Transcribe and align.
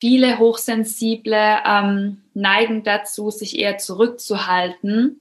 viele 0.00 0.38
Hochsensible 0.38 1.58
ähm, 1.64 2.22
neigen 2.34 2.82
dazu, 2.82 3.30
sich 3.30 3.58
eher 3.58 3.78
zurückzuhalten, 3.78 5.20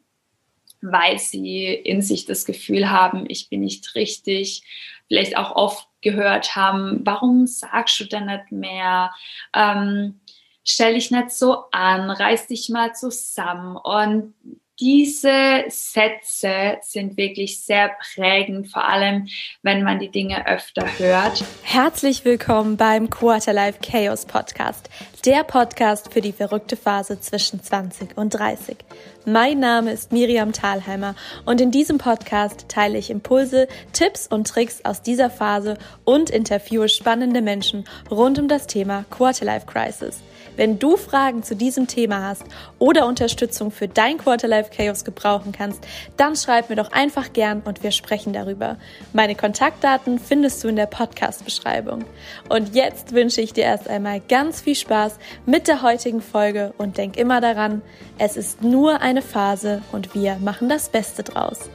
weil 0.82 1.20
sie 1.20 1.66
in 1.66 2.02
sich 2.02 2.26
das 2.26 2.46
Gefühl 2.46 2.90
haben, 2.90 3.26
ich 3.28 3.50
bin 3.50 3.62
nicht 3.62 3.94
richtig, 3.96 4.64
vielleicht 5.08 5.38
auch 5.38 5.56
oft 5.56 5.88
gehört 6.02 6.56
haben, 6.56 7.02
warum 7.04 7.46
sagst 7.46 8.00
du 8.00 8.06
denn 8.06 8.28
nicht 8.28 8.52
mehr? 8.52 9.14
Ähm, 9.54 10.22
stell 10.64 10.94
dich 10.94 11.12
nicht 11.12 11.32
so 11.32 11.66
an, 11.72 12.10
reiß 12.10 12.48
dich 12.48 12.70
mal 12.70 12.96
zusammen. 12.96 13.76
Und 13.76 14.34
diese 14.80 15.66
Sätze 15.68 16.78
sind 16.82 17.18
wirklich 17.18 17.62
sehr 17.62 17.92
prägend, 18.14 18.72
vor 18.72 18.88
allem 18.88 19.28
wenn 19.62 19.84
man 19.84 20.00
die 20.00 20.10
Dinge 20.10 20.48
öfter 20.48 20.86
hört. 20.98 21.44
Herzlich 21.64 22.24
willkommen 22.24 22.78
beim 22.78 23.10
Quarterlife 23.10 23.80
Chaos 23.82 24.26
Podcast, 24.26 24.90
der 25.26 25.44
Podcast 25.44 26.14
für 26.14 26.22
die 26.22 26.32
verrückte 26.32 26.78
Phase 26.78 27.20
zwischen 27.20 27.62
20 27.62 28.18
und 28.18 28.30
30. 28.30 28.78
Mein 29.26 29.60
Name 29.60 29.92
ist 29.92 30.14
Miriam 30.14 30.54
Thalheimer 30.54 31.14
und 31.46 31.60
in 31.60 31.72
diesem 31.72 31.98
Podcast 31.98 32.70
teile 32.70 32.98
ich 32.98 33.10
Impulse, 33.10 33.68
Tipps 33.92 34.28
und 34.28 34.48
Tricks 34.48 34.86
aus 34.86 35.02
dieser 35.02 35.30
Phase 35.30 35.78
und 36.06 36.30
interviewe 36.30 36.88
spannende 36.88 37.42
Menschen 37.42 37.84
rund 38.10 38.40
um 38.40 38.48
das 38.48 38.66
Thema 38.66 39.04
Quarterlife 39.10 39.66
Crisis. 39.66 40.22
Wenn 40.60 40.78
du 40.78 40.98
Fragen 40.98 41.42
zu 41.42 41.56
diesem 41.56 41.88
Thema 41.88 42.22
hast 42.22 42.44
oder 42.80 43.08
Unterstützung 43.08 43.72
für 43.72 43.88
dein 43.88 44.18
Quarterlife 44.18 44.72
Chaos 44.76 45.06
gebrauchen 45.06 45.54
kannst, 45.54 45.80
dann 46.18 46.36
schreib 46.36 46.70
mir 46.70 46.76
doch 46.76 46.92
einfach 46.92 47.32
gern 47.32 47.62
und 47.64 47.82
wir 47.82 47.92
sprechen 47.92 48.34
darüber. 48.34 48.76
Meine 49.14 49.36
Kontaktdaten 49.36 50.20
findest 50.20 50.62
du 50.62 50.68
in 50.68 50.76
der 50.76 50.88
Podcast-Beschreibung. 50.88 52.04
Und 52.50 52.76
jetzt 52.76 53.14
wünsche 53.14 53.40
ich 53.40 53.54
dir 53.54 53.64
erst 53.64 53.88
einmal 53.88 54.20
ganz 54.20 54.60
viel 54.60 54.76
Spaß 54.76 55.18
mit 55.46 55.70
der 55.70 55.82
heutigen 55.82 56.22
Folge 56.22 56.74
und 56.78 56.98
denk 56.98 57.16
immer 57.16 57.40
daran, 57.40 57.82
es 58.18 58.36
ist 58.36 58.62
nur 58.62 59.00
eine 59.00 59.22
Phase 59.22 59.82
und 59.94 60.14
wir 60.14 60.40
machen 60.40 60.68
das 60.68 60.90
Beste 60.90 61.24
draus. 61.24 61.70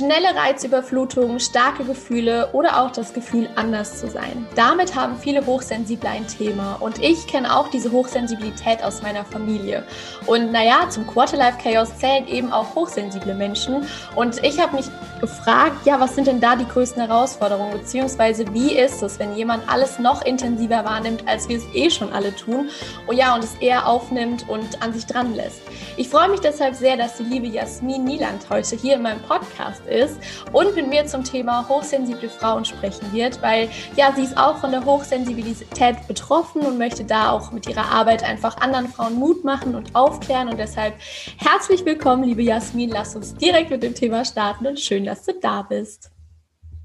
Schnelle 0.00 0.34
Reizüberflutung, 0.34 1.38
starke 1.40 1.84
Gefühle 1.84 2.48
oder 2.54 2.80
auch 2.80 2.90
das 2.90 3.12
Gefühl, 3.12 3.50
anders 3.56 4.00
zu 4.00 4.08
sein. 4.08 4.46
Damit 4.56 4.94
haben 4.94 5.18
viele 5.18 5.44
Hochsensible 5.44 6.08
ein 6.08 6.26
Thema. 6.26 6.78
Und 6.80 7.02
ich 7.02 7.26
kenne 7.26 7.54
auch 7.54 7.68
diese 7.68 7.92
Hochsensibilität 7.92 8.82
aus 8.82 9.02
meiner 9.02 9.26
Familie. 9.26 9.84
Und 10.24 10.52
naja, 10.52 10.88
zum 10.88 11.06
Quarterlife 11.06 11.58
Chaos 11.62 11.94
zählen 11.98 12.26
eben 12.28 12.50
auch 12.50 12.74
hochsensible 12.74 13.34
Menschen. 13.34 13.86
Und 14.16 14.42
ich 14.42 14.58
habe 14.58 14.76
mich 14.76 14.86
gefragt, 15.20 15.84
ja, 15.84 16.00
was 16.00 16.14
sind 16.14 16.28
denn 16.28 16.40
da 16.40 16.56
die 16.56 16.66
größten 16.66 17.06
Herausforderungen? 17.06 17.72
Beziehungsweise 17.72 18.46
wie 18.54 18.78
ist 18.78 19.02
es, 19.02 19.18
wenn 19.18 19.36
jemand 19.36 19.70
alles 19.70 19.98
noch 19.98 20.24
intensiver 20.24 20.82
wahrnimmt, 20.86 21.28
als 21.28 21.46
wir 21.50 21.58
es 21.58 21.64
eh 21.74 21.90
schon 21.90 22.10
alle 22.14 22.34
tun? 22.34 22.70
Oh 23.06 23.12
ja, 23.12 23.34
und 23.34 23.44
es 23.44 23.54
eher 23.56 23.86
aufnimmt 23.86 24.48
und 24.48 24.82
an 24.82 24.94
sich 24.94 25.04
dran 25.04 25.34
lässt. 25.34 25.60
Ich 25.98 26.08
freue 26.08 26.30
mich 26.30 26.40
deshalb 26.40 26.74
sehr, 26.74 26.96
dass 26.96 27.18
die 27.18 27.24
liebe 27.24 27.48
Jasmin 27.48 28.04
Nieland 28.04 28.48
heute 28.48 28.76
hier 28.76 28.94
in 28.94 29.02
meinem 29.02 29.20
Podcast 29.20 29.82
ist 29.90 30.18
und 30.52 30.74
mit 30.74 30.88
mir 30.88 31.06
zum 31.06 31.24
Thema 31.24 31.68
hochsensible 31.68 32.28
Frauen 32.28 32.64
sprechen 32.64 33.12
wird, 33.12 33.42
weil 33.42 33.68
ja, 33.96 34.12
sie 34.14 34.22
ist 34.22 34.36
auch 34.36 34.58
von 34.58 34.70
der 34.70 34.84
Hochsensibilität 34.84 36.06
betroffen 36.06 36.62
und 36.62 36.78
möchte 36.78 37.04
da 37.04 37.30
auch 37.30 37.52
mit 37.52 37.68
ihrer 37.68 37.90
Arbeit 37.90 38.22
einfach 38.22 38.56
anderen 38.58 38.88
Frauen 38.88 39.14
Mut 39.14 39.44
machen 39.44 39.74
und 39.74 39.94
aufklären 39.94 40.48
und 40.48 40.58
deshalb 40.58 40.94
herzlich 41.38 41.84
willkommen, 41.84 42.24
liebe 42.24 42.42
Jasmin. 42.42 42.90
Lass 42.90 43.16
uns 43.16 43.34
direkt 43.34 43.70
mit 43.70 43.82
dem 43.82 43.94
Thema 43.94 44.24
starten 44.24 44.66
und 44.66 44.80
schön, 44.80 45.04
dass 45.04 45.24
du 45.24 45.32
da 45.40 45.62
bist. 45.62 46.10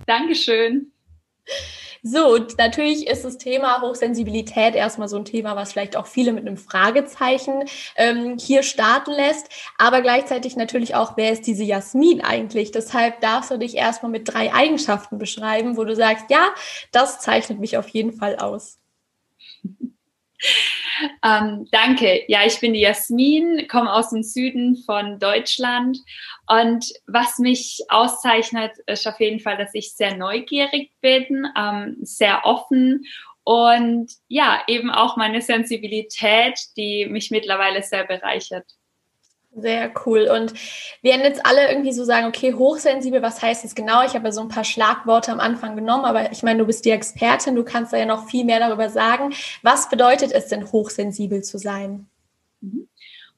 Dankeschön. 0.05 0.91
So, 2.07 2.37
natürlich 2.59 3.07
ist 3.07 3.25
das 3.25 3.39
Thema 3.39 3.81
Hochsensibilität 3.81 4.75
erstmal 4.75 5.07
so 5.07 5.17
ein 5.17 5.25
Thema, 5.25 5.55
was 5.55 5.71
vielleicht 5.71 5.97
auch 5.97 6.05
viele 6.05 6.33
mit 6.33 6.45
einem 6.45 6.55
Fragezeichen 6.55 7.63
ähm, 7.95 8.37
hier 8.39 8.61
starten 8.61 9.09
lässt, 9.09 9.49
aber 9.79 10.01
gleichzeitig 10.03 10.55
natürlich 10.55 10.93
auch, 10.93 11.17
wer 11.17 11.31
ist 11.31 11.47
diese 11.47 11.63
Jasmin 11.63 12.21
eigentlich? 12.21 12.69
Deshalb 12.69 13.21
darfst 13.21 13.49
du 13.49 13.57
dich 13.57 13.75
erstmal 13.75 14.11
mit 14.11 14.31
drei 14.31 14.53
Eigenschaften 14.53 15.17
beschreiben, 15.17 15.77
wo 15.77 15.83
du 15.83 15.95
sagst, 15.95 16.25
ja, 16.29 16.53
das 16.91 17.21
zeichnet 17.21 17.59
mich 17.59 17.75
auf 17.75 17.89
jeden 17.89 18.13
Fall 18.13 18.35
aus. 18.35 18.77
Ähm, 21.25 21.67
danke. 21.71 22.23
Ja, 22.27 22.45
ich 22.45 22.59
bin 22.59 22.73
die 22.73 22.81
Jasmin, 22.81 23.67
komme 23.67 23.91
aus 23.91 24.11
dem 24.11 24.21
Süden 24.21 24.77
von 24.85 25.17
Deutschland. 25.17 25.97
Und 26.47 26.85
was 27.07 27.39
mich 27.39 27.79
auszeichnet, 27.89 28.73
ist 28.85 29.07
auf 29.07 29.19
jeden 29.19 29.39
Fall, 29.39 29.57
dass 29.57 29.73
ich 29.73 29.95
sehr 29.95 30.15
neugierig 30.15 30.91
bin, 31.01 31.47
ähm, 31.57 31.97
sehr 32.01 32.45
offen 32.45 33.05
und 33.43 34.11
ja, 34.27 34.63
eben 34.67 34.89
auch 34.89 35.17
meine 35.17 35.41
Sensibilität, 35.41 36.59
die 36.77 37.05
mich 37.05 37.29
mittlerweile 37.31 37.83
sehr 37.83 38.03
bereichert. 38.03 38.65
Sehr 39.57 39.89
cool. 40.05 40.27
Und 40.27 40.53
werden 41.01 41.21
jetzt 41.21 41.45
alle 41.45 41.69
irgendwie 41.69 41.93
so 41.93 42.03
sagen, 42.03 42.27
okay, 42.27 42.53
hochsensibel, 42.53 43.21
was 43.21 43.41
heißt 43.41 43.63
das 43.63 43.73
genau? 43.73 44.03
Ich 44.03 44.13
habe 44.13 44.25
ja 44.25 44.31
so 44.33 44.41
ein 44.41 44.49
paar 44.49 44.65
Schlagworte 44.65 45.31
am 45.31 45.39
Anfang 45.39 45.77
genommen, 45.77 46.03
aber 46.03 46.31
ich 46.33 46.43
meine, 46.43 46.59
du 46.59 46.65
bist 46.65 46.83
die 46.83 46.91
Expertin, 46.91 47.55
du 47.55 47.63
kannst 47.63 47.93
da 47.93 47.97
ja 47.97 48.05
noch 48.05 48.27
viel 48.27 48.43
mehr 48.43 48.59
darüber 48.59 48.89
sagen. 48.89 49.33
Was 49.61 49.89
bedeutet 49.89 50.33
es 50.33 50.47
denn, 50.47 50.71
hochsensibel 50.71 51.41
zu 51.41 51.57
sein? 51.57 52.07
Mhm. 52.59 52.89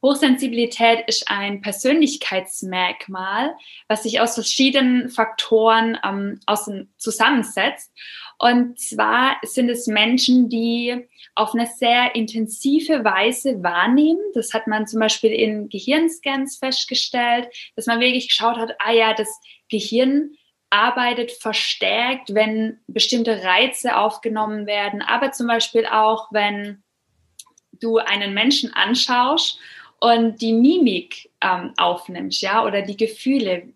Hochsensibilität 0.01 1.07
ist 1.07 1.29
ein 1.29 1.61
Persönlichkeitsmerkmal, 1.61 3.55
was 3.87 4.03
sich 4.03 4.19
aus 4.19 4.35
verschiedenen 4.35 5.09
Faktoren 5.09 5.97
ähm, 6.03 6.39
aus 6.45 6.69
zusammensetzt. 6.97 7.91
Und 8.39 8.79
zwar 8.79 9.37
sind 9.41 9.69
es 9.69 9.87
Menschen, 9.87 10.47
die 10.47 11.07
auf 11.33 11.53
eine 11.53 11.65
sehr 11.65 12.13
intensive 12.13 13.03
Weise 13.03 13.63
wahrnehmen. 13.63 14.21
Das 14.33 14.53
hat 14.53 14.67
man 14.67 14.85
zum 14.85 14.99
Beispiel 14.99 15.31
in 15.31 15.69
Gehirnscans 15.69 16.57
festgestellt, 16.57 17.47
dass 17.75 17.87
man 17.87 17.99
wirklich 17.99 18.27
geschaut 18.27 18.57
hat, 18.57 18.75
ah 18.79 18.91
ja, 18.91 19.13
das 19.13 19.29
Gehirn 19.69 20.35
arbeitet 20.69 21.31
verstärkt, 21.31 22.33
wenn 22.33 22.79
bestimmte 22.87 23.43
Reize 23.43 23.95
aufgenommen 23.95 24.67
werden, 24.67 25.01
aber 25.01 25.31
zum 25.31 25.47
Beispiel 25.47 25.85
auch, 25.85 26.27
wenn 26.31 26.83
du 27.79 27.97
einen 27.97 28.33
Menschen 28.33 28.73
anschaust 28.73 29.59
und 29.99 30.41
die 30.41 30.53
Mimik 30.53 31.29
ähm, 31.41 31.73
aufnimmst, 31.77 32.41
ja, 32.41 32.65
oder 32.65 32.81
die 32.81 32.97
Gefühle. 32.97 33.73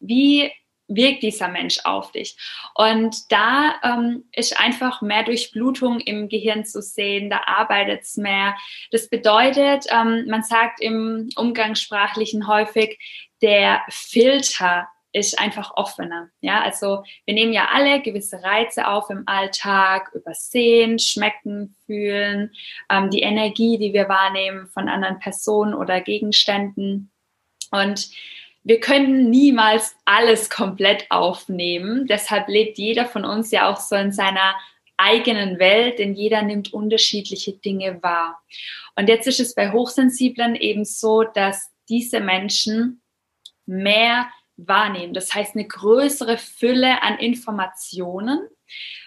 Wie 0.00 0.52
wirkt 0.88 1.22
dieser 1.22 1.48
Mensch 1.48 1.80
auf 1.84 2.12
dich? 2.12 2.36
Und 2.74 3.30
da 3.30 3.74
ähm, 3.84 4.24
ist 4.32 4.58
einfach 4.58 5.02
mehr 5.02 5.22
Durchblutung 5.22 6.00
im 6.00 6.28
Gehirn 6.28 6.64
zu 6.64 6.82
sehen, 6.82 7.30
da 7.30 7.42
arbeitet 7.46 8.02
es 8.02 8.16
mehr. 8.16 8.56
Das 8.90 9.08
bedeutet, 9.08 9.86
ähm, 9.90 10.26
man 10.26 10.42
sagt 10.42 10.80
im 10.80 11.28
Umgangssprachlichen 11.36 12.48
häufig, 12.48 12.98
der 13.40 13.82
Filter 13.88 14.88
ist 15.12 15.38
einfach 15.38 15.72
offener. 15.74 16.30
Ja, 16.40 16.60
also 16.62 17.02
wir 17.24 17.34
nehmen 17.34 17.52
ja 17.52 17.68
alle 17.72 18.02
gewisse 18.02 18.42
Reize 18.42 18.86
auf 18.88 19.10
im 19.10 19.24
Alltag, 19.26 20.10
übersehen, 20.14 20.98
schmecken, 20.98 21.74
fühlen, 21.86 22.52
ähm, 22.90 23.10
die 23.10 23.22
Energie, 23.22 23.78
die 23.78 23.92
wir 23.92 24.08
wahrnehmen 24.08 24.68
von 24.68 24.88
anderen 24.88 25.18
Personen 25.18 25.74
oder 25.74 26.00
Gegenständen. 26.00 27.10
Und 27.70 28.10
wir 28.68 28.80
können 28.80 29.30
niemals 29.30 29.96
alles 30.04 30.50
komplett 30.50 31.10
aufnehmen. 31.10 32.06
Deshalb 32.06 32.48
lebt 32.48 32.76
jeder 32.76 33.06
von 33.06 33.24
uns 33.24 33.50
ja 33.50 33.72
auch 33.72 33.80
so 33.80 33.96
in 33.96 34.12
seiner 34.12 34.54
eigenen 34.98 35.58
Welt, 35.58 35.98
denn 35.98 36.12
jeder 36.12 36.42
nimmt 36.42 36.74
unterschiedliche 36.74 37.54
Dinge 37.54 38.02
wahr. 38.02 38.42
Und 38.94 39.08
jetzt 39.08 39.26
ist 39.26 39.40
es 39.40 39.54
bei 39.54 39.72
Hochsensiblen 39.72 40.54
eben 40.54 40.84
so, 40.84 41.22
dass 41.22 41.70
diese 41.88 42.20
Menschen 42.20 43.00
mehr 43.64 44.28
wahrnehmen. 44.58 45.14
Das 45.14 45.34
heißt, 45.34 45.54
eine 45.54 45.66
größere 45.66 46.36
Fülle 46.36 47.02
an 47.02 47.18
Informationen, 47.18 48.48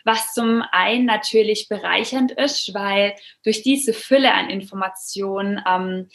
was 0.03 0.33
zum 0.33 0.63
einen 0.71 1.05
natürlich 1.05 1.67
bereichernd 1.69 2.31
ist, 2.31 2.73
weil 2.73 3.13
durch 3.43 3.61
diese 3.61 3.93
Fülle 3.93 4.33
an 4.33 4.49
Informationen 4.49 5.61
ähm, 5.67 6.09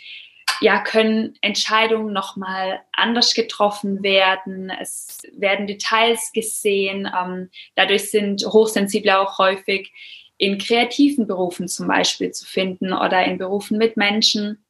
ja, 0.61 0.81
können 0.81 1.37
Entscheidungen 1.41 2.13
nochmal 2.13 2.81
anders 2.93 3.35
getroffen 3.35 4.03
werden. 4.03 4.71
Es 4.71 5.23
werden 5.33 5.67
Details 5.67 6.33
gesehen. 6.33 7.11
Ähm, 7.19 7.51
dadurch 7.75 8.11
sind 8.11 8.45
Hochsensible 8.47 9.19
auch 9.19 9.39
häufig 9.39 9.93
in 10.39 10.59
kreativen 10.59 11.27
Berufen 11.27 11.69
zum 11.69 11.89
Beispiel 11.89 12.31
zu 12.31 12.47
finden 12.47 12.93
oder 12.93 13.25
in 13.25 13.39
Berufen 13.39 13.79
mit 13.79 13.97
Menschen. 13.97 14.65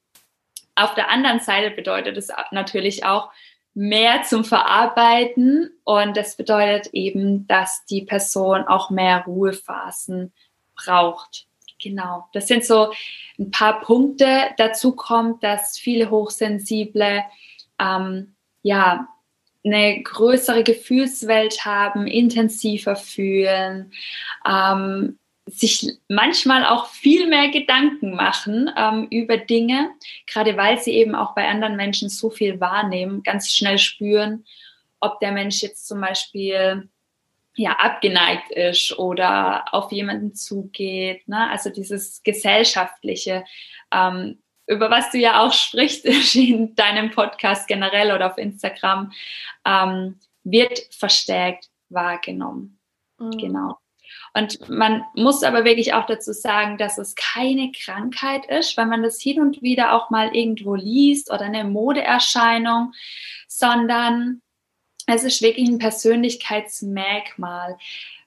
Auf 0.75 0.95
der 0.95 1.11
anderen 1.11 1.41
Seite 1.41 1.71
bedeutet 1.71 2.17
es 2.17 2.29
natürlich 2.51 3.05
auch, 3.05 3.31
mehr 3.77 4.23
zum 4.23 4.43
Verarbeiten 4.43 5.71
und 5.85 6.17
das 6.17 6.37
bedeutet 6.37 6.95
eben, 6.95 7.47
dass 7.47 7.85
die 7.85 8.01
Person 8.03 8.63
auch 8.67 8.89
mehr 8.89 9.25
Ruhephasen 9.27 10.33
braucht. 10.75 11.46
Genau, 11.83 12.25
das 12.33 12.49
sind 12.49 12.65
so 12.65 12.93
ein 13.39 13.51
paar 13.51 13.81
Punkte. 13.81 14.51
Dazu 14.57 14.97
kommt, 14.97 15.43
dass 15.45 15.79
viele 15.79 16.11
Hochsensible 16.11 17.23
ähm, 17.79 18.35
ja 18.63 19.09
eine 19.65 20.03
größere 20.03 20.63
Gefühlswelt 20.63 21.65
haben, 21.65 22.07
intensiver 22.07 22.97
fühlen, 22.97 23.93
ähm, 24.49 25.19
sich 25.49 25.99
manchmal 26.09 26.65
auch 26.65 26.87
viel 26.87 27.29
mehr 27.29 27.51
Gedanken 27.51 28.15
machen 28.15 28.71
ähm, 28.77 29.07
über 29.11 29.37
Dinge, 29.37 29.91
gerade 30.27 30.57
weil 30.57 30.79
sie 30.79 30.93
eben 30.93 31.15
auch 31.15 31.35
bei 31.35 31.49
anderen 31.49 31.77
Menschen 31.77 32.09
so 32.09 32.31
viel 32.31 32.61
wahrnehmen, 32.61 33.23
ganz 33.23 33.53
schnell 33.53 33.79
spüren, 33.79 34.45
ob 35.01 35.21
der 35.21 35.33
Mensch 35.33 35.63
jetzt 35.63 35.87
zum 35.87 36.01
Beispiel 36.01 36.89
ja 37.57 37.73
abgeneigt 37.73 38.53
ist 38.53 38.99
oder 38.99 39.65
auf 39.73 39.91
jemanden 39.91 40.35
zugeht. 40.35 41.27
Ne? 41.27 41.51
Also 41.51 41.71
dieses 41.71 42.23
gesellschaftliche, 42.23 43.45
ähm, 43.93 44.39
über 44.67 44.91
was 44.91 45.11
du 45.11 45.19
ja 45.19 45.41
auch 45.41 45.53
sprichst 45.53 46.05
in 46.35 46.75
deinem 46.75 47.11
Podcast 47.11 47.67
generell 47.67 48.13
oder 48.13 48.27
auf 48.27 48.39
Instagram, 48.39 49.13
ähm, 49.67 50.21
wird 50.45 50.79
verstärkt 50.91 51.71
wahrgenommen. 51.89 52.79
Mhm. 53.19 53.31
Genau. 53.33 53.79
Und 54.35 54.69
man 54.69 55.03
muss 55.15 55.43
aber 55.43 55.65
wirklich 55.65 55.95
auch 55.95 56.07
dazu 56.07 56.33
sagen, 56.33 56.77
dass 56.77 56.99
es 56.99 57.15
keine 57.15 57.73
Krankheit 57.73 58.45
ist, 58.47 58.77
weil 58.77 58.87
man 58.87 59.03
das 59.03 59.21
hin 59.21 59.41
und 59.41 59.63
wieder 59.63 59.95
auch 59.95 60.11
mal 60.11 60.37
irgendwo 60.37 60.75
liest 60.75 61.31
oder 61.33 61.47
eine 61.47 61.65
Modeerscheinung, 61.65 62.93
sondern 63.49 64.43
es 65.07 65.23
ist 65.23 65.43
wirklich 65.43 65.69
ein 65.69 65.79
Persönlichkeitsmerkmal. 65.79 67.79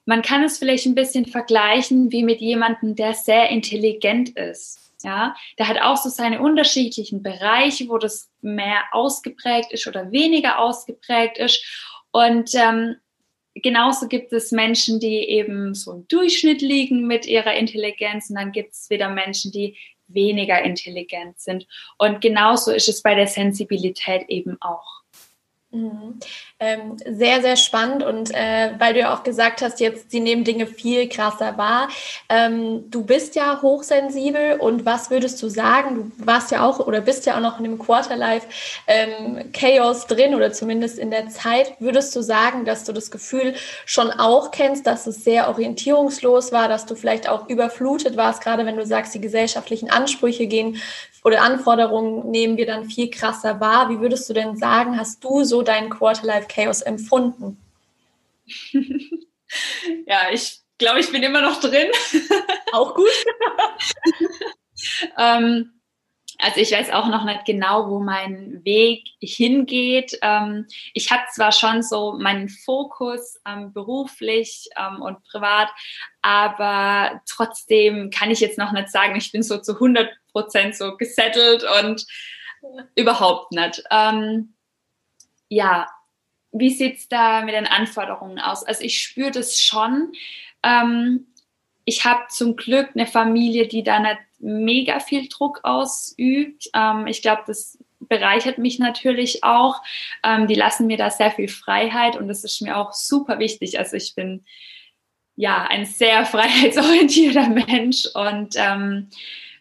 Man 0.06 0.22
kann 0.22 0.42
es 0.42 0.58
vielleicht 0.58 0.86
ein 0.86 0.94
bisschen 0.94 1.26
vergleichen 1.26 2.10
wie 2.10 2.24
mit 2.24 2.40
jemandem, 2.40 2.96
der 2.96 3.14
sehr 3.14 3.50
intelligent 3.50 4.30
ist. 4.30 4.78
Ja, 5.02 5.34
der 5.58 5.68
hat 5.68 5.80
auch 5.80 5.96
so 5.96 6.10
seine 6.10 6.40
unterschiedlichen 6.40 7.22
Bereiche, 7.22 7.88
wo 7.88 7.96
das 7.96 8.30
mehr 8.42 8.82
ausgeprägt 8.92 9.72
ist 9.72 9.86
oder 9.86 10.12
weniger 10.12 10.58
ausgeprägt 10.58 11.38
ist. 11.38 11.64
Und 12.10 12.54
ähm, 12.54 12.96
genauso 13.54 14.08
gibt 14.08 14.32
es 14.32 14.52
Menschen, 14.52 15.00
die 15.00 15.20
eben 15.20 15.74
so 15.74 15.92
im 15.92 16.08
Durchschnitt 16.08 16.60
liegen 16.60 17.06
mit 17.06 17.26
ihrer 17.26 17.54
Intelligenz. 17.54 18.28
Und 18.28 18.36
dann 18.36 18.52
gibt 18.52 18.74
es 18.74 18.90
wieder 18.90 19.08
Menschen, 19.08 19.52
die 19.52 19.76
weniger 20.06 20.60
intelligent 20.62 21.40
sind. 21.40 21.66
Und 21.96 22.20
genauso 22.20 22.72
ist 22.72 22.88
es 22.88 23.00
bei 23.00 23.14
der 23.14 23.26
Sensibilität 23.26 24.28
eben 24.28 24.60
auch. 24.60 24.99
Mhm. 25.72 26.18
Ähm, 26.58 26.96
sehr, 27.06 27.42
sehr 27.42 27.54
spannend 27.54 28.02
und 28.02 28.34
äh, 28.34 28.72
weil 28.78 28.92
du 28.92 29.00
ja 29.00 29.14
auch 29.14 29.22
gesagt 29.22 29.62
hast, 29.62 29.78
jetzt 29.78 30.10
sie 30.10 30.18
nehmen 30.18 30.42
Dinge 30.42 30.66
viel 30.66 31.08
krasser 31.08 31.56
wahr. 31.58 31.88
Ähm, 32.28 32.90
du 32.90 33.04
bist 33.04 33.36
ja 33.36 33.62
hochsensibel 33.62 34.58
und 34.58 34.84
was 34.84 35.10
würdest 35.10 35.40
du 35.40 35.48
sagen? 35.48 36.12
Du 36.18 36.26
warst 36.26 36.50
ja 36.50 36.66
auch 36.66 36.80
oder 36.80 37.00
bist 37.00 37.24
ja 37.26 37.36
auch 37.36 37.40
noch 37.40 37.58
in 37.58 37.64
dem 37.64 37.78
Quarterlife 37.78 38.48
ähm, 38.88 39.52
Chaos 39.52 40.08
drin 40.08 40.34
oder 40.34 40.52
zumindest 40.52 40.98
in 40.98 41.12
der 41.12 41.28
Zeit. 41.28 41.72
Würdest 41.78 42.16
du 42.16 42.20
sagen, 42.20 42.64
dass 42.64 42.82
du 42.82 42.92
das 42.92 43.12
Gefühl 43.12 43.54
schon 43.86 44.10
auch 44.10 44.50
kennst, 44.50 44.88
dass 44.88 45.06
es 45.06 45.22
sehr 45.22 45.48
orientierungslos 45.48 46.50
war, 46.50 46.66
dass 46.66 46.84
du 46.84 46.96
vielleicht 46.96 47.28
auch 47.28 47.48
überflutet 47.48 48.16
warst, 48.16 48.42
gerade 48.42 48.66
wenn 48.66 48.76
du 48.76 48.84
sagst, 48.84 49.14
die 49.14 49.20
gesellschaftlichen 49.20 49.88
Ansprüche 49.88 50.48
gehen 50.48 50.78
oder 51.24 51.42
Anforderungen 51.42 52.30
nehmen 52.30 52.56
wir 52.56 52.66
dann 52.66 52.86
viel 52.86 53.10
krasser 53.10 53.60
wahr. 53.60 53.90
Wie 53.90 54.00
würdest 54.00 54.28
du 54.28 54.32
denn 54.32 54.56
sagen, 54.56 54.98
hast 54.98 55.22
du 55.22 55.44
so 55.44 55.62
deinen 55.62 55.90
Quarterlife 55.90 56.48
Chaos 56.48 56.82
empfunden? 56.82 57.58
ja, 60.06 60.30
ich 60.32 60.60
glaube, 60.78 61.00
ich 61.00 61.12
bin 61.12 61.22
immer 61.22 61.42
noch 61.42 61.60
drin. 61.60 61.90
Auch 62.72 62.94
gut. 62.94 63.08
ähm, 65.18 65.79
also 66.42 66.60
ich 66.60 66.72
weiß 66.72 66.90
auch 66.90 67.08
noch 67.08 67.24
nicht 67.24 67.44
genau, 67.44 67.88
wo 67.88 68.00
mein 68.00 68.64
Weg 68.64 69.04
hingeht. 69.20 70.18
Ähm, 70.22 70.66
ich 70.94 71.10
habe 71.10 71.22
zwar 71.32 71.52
schon 71.52 71.82
so 71.82 72.12
meinen 72.12 72.48
Fokus 72.48 73.40
ähm, 73.46 73.72
beruflich 73.72 74.68
ähm, 74.76 75.02
und 75.02 75.22
privat, 75.24 75.68
aber 76.22 77.20
trotzdem 77.28 78.10
kann 78.10 78.30
ich 78.30 78.40
jetzt 78.40 78.58
noch 78.58 78.72
nicht 78.72 78.90
sagen, 78.90 79.16
ich 79.16 79.32
bin 79.32 79.42
so 79.42 79.58
zu 79.58 79.74
100 79.74 80.10
Prozent 80.32 80.76
so 80.76 80.96
gesettelt 80.96 81.64
und 81.82 82.06
überhaupt 82.94 83.52
nicht. 83.52 83.82
Ja, 85.48 85.88
wie 86.52 86.70
sieht's 86.70 87.08
da 87.08 87.42
mit 87.42 87.54
den 87.54 87.66
Anforderungen 87.66 88.38
aus? 88.38 88.62
Also 88.62 88.84
ich 88.84 89.00
spüre 89.00 89.30
das 89.30 89.60
schon. 89.60 90.12
Ich 91.84 92.04
habe 92.04 92.26
zum 92.28 92.54
Glück 92.54 92.90
eine 92.94 93.06
Familie, 93.06 93.66
die 93.66 93.82
da 93.82 93.98
nicht 93.98 94.20
mega 94.40 95.00
viel 95.00 95.28
Druck 95.28 95.60
ausübt. 95.62 96.68
Ähm, 96.74 97.06
ich 97.06 97.22
glaube, 97.22 97.42
das 97.46 97.78
bereichert 98.00 98.58
mich 98.58 98.78
natürlich 98.78 99.44
auch. 99.44 99.82
Ähm, 100.24 100.46
die 100.46 100.54
lassen 100.54 100.86
mir 100.86 100.96
da 100.96 101.10
sehr 101.10 101.30
viel 101.30 101.48
Freiheit 101.48 102.16
und 102.16 102.28
das 102.28 102.44
ist 102.44 102.60
mir 102.60 102.76
auch 102.76 102.92
super 102.92 103.38
wichtig. 103.38 103.78
Also 103.78 103.96
ich 103.96 104.14
bin 104.14 104.44
ja 105.36 105.66
ein 105.68 105.84
sehr 105.84 106.24
freiheitsorientierter 106.26 107.48
Mensch 107.48 108.06
und 108.14 108.54
ähm, 108.56 109.10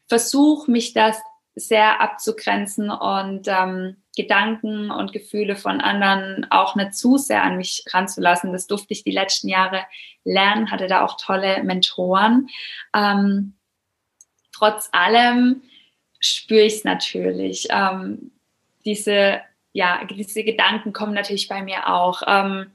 versuche 0.08 0.70
mich 0.72 0.94
das 0.94 1.22
sehr 1.56 2.02
abzugrenzen 2.02 2.90
und 2.90 3.48
ähm, 3.48 3.98
Gedanken 4.16 4.92
und 4.92 5.14
Gefühle 5.14 5.56
von 5.56 5.82
anderen 5.82 6.48
auch 6.50 6.76
nicht 6.76 6.96
zu 6.96 7.18
sehr 7.18 7.44
an 7.44 7.58
mich 7.58 7.84
ranzulassen. 7.92 8.54
Das 8.54 8.68
durfte 8.68 8.94
ich 8.94 9.04
die 9.04 9.12
letzten 9.12 9.50
Jahre 9.50 9.86
lernen, 10.24 10.72
hatte 10.72 10.88
da 10.88 11.06
auch 11.06 11.18
tolle 11.18 11.64
Mentoren. 11.64 12.48
Ähm, 12.96 13.59
trotz 14.60 14.90
allem 14.92 15.62
spüre 16.20 16.62
ich 16.62 16.76
es 16.76 16.84
natürlich. 16.84 17.68
Ähm, 17.72 18.32
diese, 18.86 19.42
ja, 19.72 20.02
diese 20.06 20.44
Gedanken 20.44 20.94
kommen 20.94 21.14
natürlich 21.14 21.48
bei 21.48 21.64
mir 21.64 21.88
auch. 21.88 22.22
Ähm, 22.28 22.72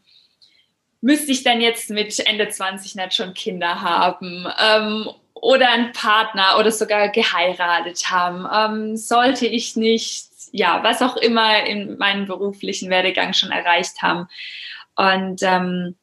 müsste 1.01 1.33
ich 1.33 1.45
dann 1.45 1.61
jetzt 1.61 1.91
mit 1.91 2.19
Ende 2.27 2.49
20 2.49 2.95
nicht 2.95 3.15
schon 3.15 3.35
Kinder 3.35 3.83
haben? 3.83 4.47
Ähm, 4.61 5.09
oder 5.35 5.71
einen 5.71 5.93
Partner 5.93 6.57
oder 6.59 6.71
sogar 6.71 7.11
geheiratet 7.11 8.11
haben? 8.11 8.47
Ähm, 8.51 8.97
sollte 8.97 9.47
ich 9.47 9.77
nicht 9.77 10.29
ja, 10.57 10.85
was 10.85 11.03
auch 11.03 11.17
immer 11.17 11.67
in 11.67 11.99
meinem 11.99 12.27
beruflichen 12.27 12.89
Werdegang 12.89 13.33
schon 13.33 13.51
erreicht 13.51 14.03
haben. 14.03 14.29
Und 14.95 15.43
ähm, 15.43 15.97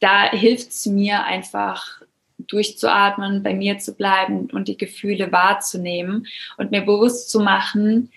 da 0.00 0.30
hilft 0.30 0.70
es 0.70 0.86
mir 0.86 1.22
einfach 1.22 2.00
durchzuatmen, 2.46 3.42
bei 3.42 3.54
mir 3.54 3.78
zu 3.78 3.94
bleiben 3.94 4.50
und 4.50 4.68
die 4.68 4.76
Gefühle 4.76 5.32
wahrzunehmen 5.32 6.26
und 6.56 6.70
mir 6.70 6.82
bewusst 6.82 7.30
zu 7.30 7.40
machen, 7.40 8.10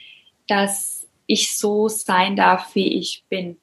dass 0.47 1.07
ich 1.27 1.57
so 1.57 1.87
sein 1.87 2.35
darf, 2.35 2.75
wie 2.75 2.99
ich 2.99 3.23
bin. 3.29 3.57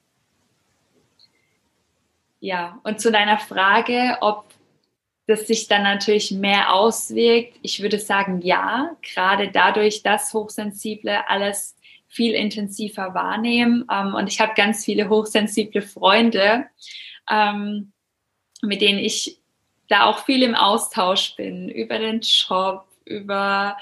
Ja, 2.41 2.81
und 2.83 3.01
zu 3.01 3.13
deiner 3.13 3.39
Frage, 3.39 4.19
ob 4.21 4.53
das 5.27 5.47
sich 5.47 5.69
dann 5.69 5.85
natürlich 5.85 6.33
mehr 6.33 6.75
auswirkt. 6.75 7.59
Ich 7.63 7.81
würde 7.81 7.99
sagen, 7.99 8.41
ja, 8.43 8.97
gerade 9.03 9.51
dadurch, 9.51 10.03
dass 10.03 10.35
Hochsensible 10.35 11.29
alles 11.29 11.77
viel 12.09 12.35
intensiver 12.35 13.15
wahrnehmen. 13.15 13.87
Ähm, 13.91 14.15
und 14.15 14.27
ich 14.27 14.41
habe 14.41 14.53
ganz 14.55 14.85
viele 14.85 15.09
hochsensible 15.09 15.83
Freunde, 15.83 16.67
ähm, 17.31 17.93
mit 18.61 18.83
denen 18.83 18.99
ich 18.99 19.42
da 19.93 20.05
auch 20.07 20.25
viel 20.25 20.43
im 20.43 20.55
Austausch 20.55 21.37
bin, 21.37 21.69
über 21.69 21.99
den 21.99 22.21
Job, 22.21 22.85
über 23.05 23.77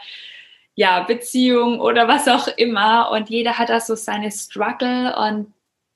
ja, 0.74 1.00
Beziehung 1.00 1.80
oder 1.80 2.08
was 2.08 2.26
auch 2.28 2.48
immer. 2.48 3.10
Und 3.10 3.30
jeder 3.30 3.58
hat 3.58 3.68
da 3.68 3.80
so 3.80 3.94
seine 3.94 4.30
Struggle 4.30 5.16
und 5.16 5.52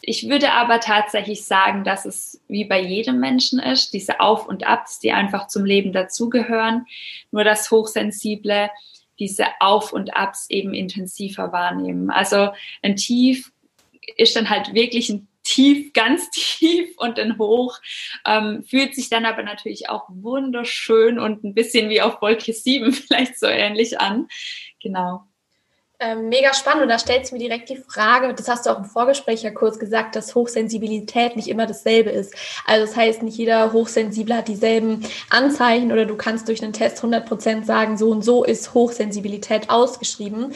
ich 0.07 0.29
würde 0.29 0.53
aber 0.53 0.81
tatsächlich 0.81 1.47
sagen, 1.47 1.83
dass 1.83 2.05
es 2.05 2.43
wie 2.47 2.65
bei 2.65 2.81
jedem 2.81 3.21
Menschen 3.21 3.59
ist, 3.59 3.95
diese 3.95 4.21
Auf- 4.21 4.47
und 4.47 4.67
Abs, 4.67 4.99
die 4.99 5.13
einfach 5.13 5.47
zum 5.47 5.65
Leben 5.65 5.93
dazugehören. 5.93 6.87
Nur 7.31 7.43
das 7.43 7.71
Hochsensible 7.71 8.71
diese 9.19 9.47
Auf- 9.61 9.93
und 9.93 10.17
Abs 10.17 10.51
eben 10.51 10.75
intensiver 10.75 11.53
wahrnehmen. 11.53 12.11
Also 12.11 12.51
ein 12.83 12.97
Tief 12.97 13.53
ist 14.17 14.37
dann 14.37 14.51
halt 14.51 14.75
wirklich 14.75 15.09
ein 15.09 15.29
Tief, 15.45 15.93
ganz 15.93 16.31
tief 16.33 16.97
und 16.99 17.19
ein 17.19 17.39
Hoch. 17.39 17.79
Ähm, 18.27 18.65
fühlt 18.69 18.95
sich 18.95 19.09
dann 19.09 19.25
aber 19.25 19.43
natürlich 19.43 19.89
auch 19.89 20.05
wunderschön 20.09 21.19
und 21.19 21.45
ein 21.45 21.55
bisschen 21.55 21.89
wie 21.91 22.03
auf 22.03 22.21
Wolke 22.21 22.53
7 22.53 22.93
vielleicht 22.93 23.39
so 23.39 23.47
ähnlich 23.47 24.01
an. 24.01 24.27
Genau. 24.83 25.25
Ähm, 26.01 26.29
mega 26.29 26.53
spannend 26.53 26.83
und 26.83 26.89
da 26.89 26.99
stellt 26.99 27.25
sich 27.25 27.33
mir 27.33 27.39
direkt 27.39 27.71
die 27.71 27.77
Frage, 27.77 28.35
das 28.35 28.49
hast 28.49 28.67
du 28.67 28.71
auch 28.71 28.79
im 28.79 28.85
Vorgespräch 28.85 29.43
ja 29.43 29.53
kurz 29.53 29.79
gesagt, 29.79 30.17
dass 30.17 30.35
Hochsensibilität 30.35 31.37
nicht 31.37 31.47
immer 31.47 31.67
dasselbe 31.67 32.11
ist. 32.11 32.35
Also 32.67 32.85
das 32.85 32.97
heißt, 32.97 33.23
nicht 33.23 33.39
jeder 33.39 33.73
Hochsensible 33.73 34.37
hat 34.37 34.49
dieselben 34.49 35.07
Anzeichen 35.31 35.93
oder 35.93 36.05
du 36.05 36.17
kannst 36.17 36.49
durch 36.49 36.63
einen 36.65 36.73
Test 36.73 37.03
100% 37.03 37.65
sagen, 37.65 37.97
so 37.97 38.11
und 38.11 38.23
so 38.23 38.43
ist 38.43 38.75
Hochsensibilität 38.75 39.71
ausgeschrieben. 39.71 40.53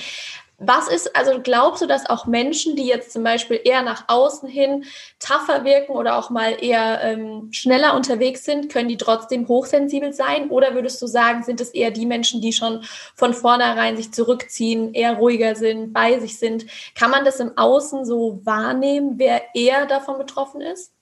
Was 0.60 0.88
ist, 0.88 1.14
also 1.14 1.40
glaubst 1.40 1.82
du, 1.82 1.86
dass 1.86 2.10
auch 2.10 2.26
Menschen, 2.26 2.74
die 2.74 2.86
jetzt 2.86 3.12
zum 3.12 3.22
Beispiel 3.22 3.60
eher 3.62 3.82
nach 3.82 4.04
außen 4.08 4.48
hin 4.48 4.84
tougher 5.20 5.64
wirken 5.64 5.92
oder 5.92 6.18
auch 6.18 6.30
mal 6.30 6.56
eher 6.60 7.00
ähm, 7.00 7.52
schneller 7.52 7.94
unterwegs 7.94 8.44
sind, 8.44 8.68
können 8.68 8.88
die 8.88 8.96
trotzdem 8.96 9.46
hochsensibel 9.46 10.12
sein? 10.12 10.50
Oder 10.50 10.74
würdest 10.74 11.00
du 11.00 11.06
sagen, 11.06 11.44
sind 11.44 11.60
es 11.60 11.70
eher 11.70 11.92
die 11.92 12.06
Menschen, 12.06 12.40
die 12.40 12.52
schon 12.52 12.82
von 13.14 13.34
vornherein 13.34 13.96
sich 13.96 14.12
zurückziehen, 14.12 14.94
eher 14.94 15.14
ruhiger 15.14 15.54
sind, 15.54 15.92
bei 15.92 16.18
sich 16.18 16.40
sind? 16.40 16.66
Kann 16.96 17.12
man 17.12 17.24
das 17.24 17.38
im 17.38 17.56
Außen 17.56 18.04
so 18.04 18.40
wahrnehmen, 18.44 19.14
wer 19.16 19.54
eher 19.54 19.86
davon 19.86 20.18
betroffen 20.18 20.60
ist? 20.60 20.97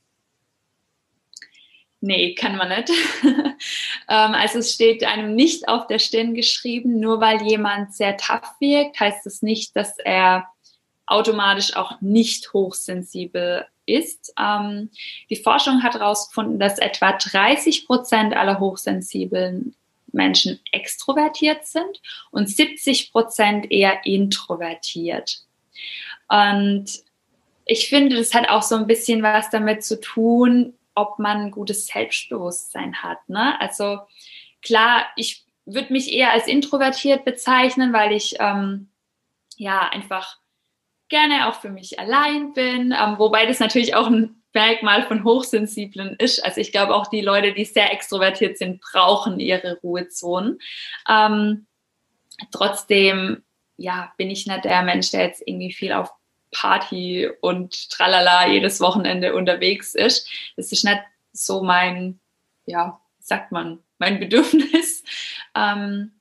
Nee, 2.07 2.35
kann 2.35 2.57
man 2.57 2.69
nicht. 2.69 2.91
Ähm, 4.09 4.35
also 4.35 4.61
es 4.61 4.73
steht 4.73 5.03
einem 5.03 5.35
nicht 5.35 5.67
auf 5.67 5.89
der 5.89 5.99
Stirn 5.99 6.35
geschrieben, 6.35 7.01
nur 7.01 7.21
weil 7.21 7.43
jemand 7.43 7.93
sehr 7.93 8.17
tough 8.17 8.55
wirkt, 8.61 9.01
heißt 9.01 9.27
das 9.27 9.43
nicht, 9.43 9.75
dass 9.75 9.99
er 9.99 10.47
automatisch 11.07 11.75
auch 11.75 12.01
nicht 12.01 12.53
hochsensibel 12.53 13.67
ist. 13.85 14.33
Ähm, 14.39 14.91
die 15.29 15.43
Forschung 15.43 15.83
hat 15.83 15.95
herausgefunden, 15.95 16.61
dass 16.61 16.79
etwa 16.79 17.13
30 17.13 17.87
Prozent 17.87 18.37
aller 18.37 18.61
hochsensiblen 18.61 19.75
Menschen 20.13 20.61
extrovertiert 20.71 21.67
sind 21.67 22.01
und 22.31 22.49
70 22.49 23.11
Prozent 23.11 23.73
eher 23.73 24.07
introvertiert. 24.07 25.41
Und 26.29 26.87
ich 27.65 27.89
finde, 27.89 28.15
das 28.15 28.35
hat 28.35 28.49
auch 28.49 28.63
so 28.63 28.77
ein 28.77 28.87
bisschen 28.87 29.25
was 29.25 29.51
damit 29.51 29.83
zu 29.83 30.01
tun, 30.01 30.75
ob 30.97 31.21
man 31.21 31.39
ein 31.39 31.51
gutes 31.53 31.87
Selbstbewusstsein 31.87 33.03
hat. 33.03 33.29
Ne? 33.29 33.61
Also 33.61 34.01
klar, 34.63 35.07
ich 35.15 35.45
würde 35.65 35.93
mich 35.93 36.13
eher 36.13 36.33
als 36.33 36.49
introvertiert 36.49 37.25
bezeichnen, 37.25 37.93
weil 37.93 38.13
ich 38.13 38.37
ähm, 38.41 38.91
ja 39.57 39.89
einfach 39.89 40.39
gerne 41.09 41.49
auch 41.49 41.55
für 41.55 41.71
mich 41.71 42.01
allein 42.01 42.53
bin, 42.53 42.93
ähm, 42.93 43.19
wobei 43.19 43.47
das 43.47 43.61
natürlich 43.61 43.95
auch 43.95 44.07
ein 44.07 44.43
Merkmal 44.53 45.07
von 45.07 45.23
Hochsensiblen 45.23 46.17
ist. 46.19 46.43
Also 46.43 46.61
ich 46.63 46.73
glaube 46.73 46.95
auch 46.95 47.09
die 47.09 47.21
Leute, 47.21 47.53
die 47.53 47.67
sehr 47.67 47.93
extrovertiert 47.93 48.57
sind, 48.57 48.81
brauchen 48.81 49.39
ihre 49.39 49.79
Ruhezonen. 49.83 50.59
Ähm, 51.09 51.67
trotzdem, 52.51 53.45
ja, 53.77 54.13
bin 54.17 54.31
ich 54.31 54.47
nicht 54.47 54.65
der 54.65 54.83
Mensch, 54.83 55.11
der 55.11 55.27
jetzt 55.27 55.43
irgendwie 55.45 55.73
viel 55.73 55.93
auf 55.93 56.11
Party 56.57 57.29
und 57.43 57.91
tralala 57.91 58.49
jedes 58.49 58.81
Wochenende 58.81 59.35
unterwegs 59.35 59.95
ist. 59.95 60.29
Das 60.57 60.73
ist 60.73 60.85
nicht 60.85 61.01
so 61.33 61.63
mein, 61.63 62.19
ja, 62.65 62.99
sagt 63.19 63.53
man, 63.53 63.81
mein 63.99 64.19
Bedürfnis. 64.21 65.05
Ähm, 65.55 66.13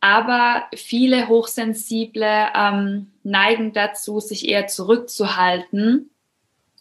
aber 0.00 0.66
viele 0.74 1.28
Hochsensible 1.28 2.48
ähm, 2.56 3.12
neigen 3.22 3.72
dazu, 3.72 4.18
sich 4.18 4.48
eher 4.48 4.66
zurückzuhalten, 4.66 6.10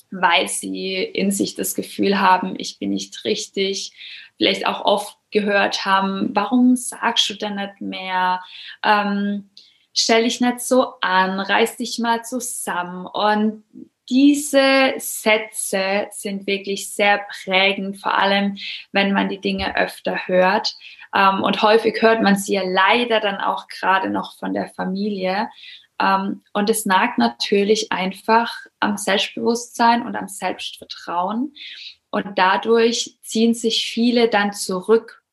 weil 0.10 0.48
sie 0.48 0.96
in 0.96 1.32
sich 1.32 1.54
das 1.54 1.76
Gefühl 1.76 2.20
haben, 2.20 2.56
ich 2.58 2.80
bin 2.80 2.92
nicht 2.92 3.26
richtig, 3.26 3.92
vielleicht 4.38 4.66
auch 4.66 4.86
oft 4.86 5.18
gehört 5.32 5.86
haben, 5.86 6.30
warum 6.34 6.76
sagst 6.76 7.30
du 7.30 7.34
denn 7.36 7.56
nicht 7.56 7.82
mehr? 7.82 8.42
Ähm, 8.84 9.50
stell 9.94 10.24
dich 10.24 10.42
nicht 10.42 10.62
so 10.62 10.94
an, 11.02 11.40
reiß 11.40 11.78
dich 11.78 12.00
mal 12.00 12.24
zusammen. 12.24 13.06
Und 13.06 13.64
diese 14.10 14.94
Sätze 14.98 16.08
sind 16.12 16.46
wirklich 16.46 16.94
sehr 16.94 17.26
prägend, 17.44 17.98
vor 17.98 18.18
allem 18.18 18.58
wenn 18.92 19.14
man 19.14 19.30
die 19.30 19.40
Dinge 19.40 19.78
öfter 19.78 20.28
hört. 20.28 20.76
Ähm, 21.16 21.44
und 21.44 21.62
häufig 21.62 22.02
hört 22.02 22.22
man 22.22 22.36
sie 22.36 22.54
ja 22.54 22.64
leider 22.66 23.20
dann 23.20 23.40
auch 23.40 23.68
gerade 23.68 24.10
noch 24.10 24.38
von 24.38 24.54
der 24.54 24.68
Familie. 24.68 25.50
Ähm, 26.00 26.44
und 26.54 26.70
es 26.70 26.86
nagt 26.86 27.20
natürlich 27.20 27.92
einfach 27.92 28.54
am 28.80 28.98
Selbstbewusstsein 28.98 30.06
und 30.06 30.16
am 30.16 30.28
Selbstvertrauen. 30.28 31.54
Und 32.10 32.38
dadurch 32.38 33.18
ziehen 33.22 33.54
sich 33.54 33.86
viele 33.86 34.28
dann 34.28 34.52
zurück. 34.52 35.24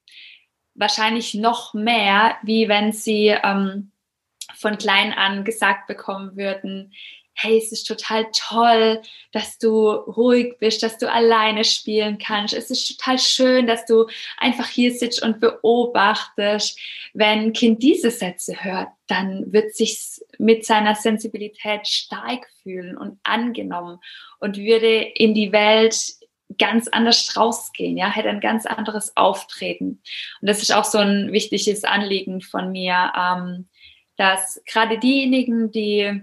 Wahrscheinlich 0.74 1.34
noch 1.34 1.74
mehr, 1.74 2.36
wie 2.42 2.68
wenn 2.68 2.92
sie 2.92 3.34
ähm, 3.42 3.90
von 4.54 4.78
klein 4.78 5.12
an 5.12 5.44
gesagt 5.44 5.86
bekommen 5.86 6.36
würden, 6.36 6.92
hey, 7.40 7.56
es 7.56 7.70
ist 7.70 7.84
total 7.84 8.26
toll, 8.32 9.00
dass 9.30 9.58
du 9.58 9.90
ruhig 9.90 10.58
bist, 10.58 10.82
dass 10.82 10.98
du 10.98 11.10
alleine 11.10 11.64
spielen 11.64 12.18
kannst. 12.18 12.52
Es 12.52 12.68
ist 12.68 12.96
total 12.96 13.18
schön, 13.18 13.68
dass 13.68 13.86
du 13.86 14.06
einfach 14.38 14.66
hier 14.66 14.92
sitzt 14.92 15.22
und 15.22 15.38
beobachtest. 15.38 16.78
Wenn 17.14 17.38
ein 17.38 17.52
Kind 17.52 17.82
diese 17.82 18.10
Sätze 18.10 18.64
hört, 18.64 18.88
dann 19.06 19.52
wird 19.52 19.74
sich 19.74 20.20
mit 20.38 20.66
seiner 20.66 20.96
Sensibilität 20.96 21.86
stark 21.86 22.48
fühlen 22.62 22.96
und 22.96 23.20
angenommen 23.22 24.00
und 24.40 24.56
würde 24.56 25.02
in 25.14 25.32
die 25.32 25.52
Welt 25.52 25.96
ganz 26.58 26.88
anders 26.88 27.36
rausgehen, 27.36 27.96
ja, 27.96 28.08
hätte 28.08 28.30
ein 28.30 28.40
ganz 28.40 28.66
anderes 28.66 29.16
Auftreten. 29.16 30.02
Und 30.40 30.48
das 30.48 30.62
ist 30.62 30.74
auch 30.74 30.84
so 30.84 30.98
ein 30.98 31.30
wichtiges 31.30 31.84
Anliegen 31.84 32.40
von 32.40 32.72
mir, 32.72 33.12
ähm, 33.16 33.68
dass 34.18 34.60
gerade 34.66 34.98
diejenigen, 34.98 35.70
die 35.70 36.20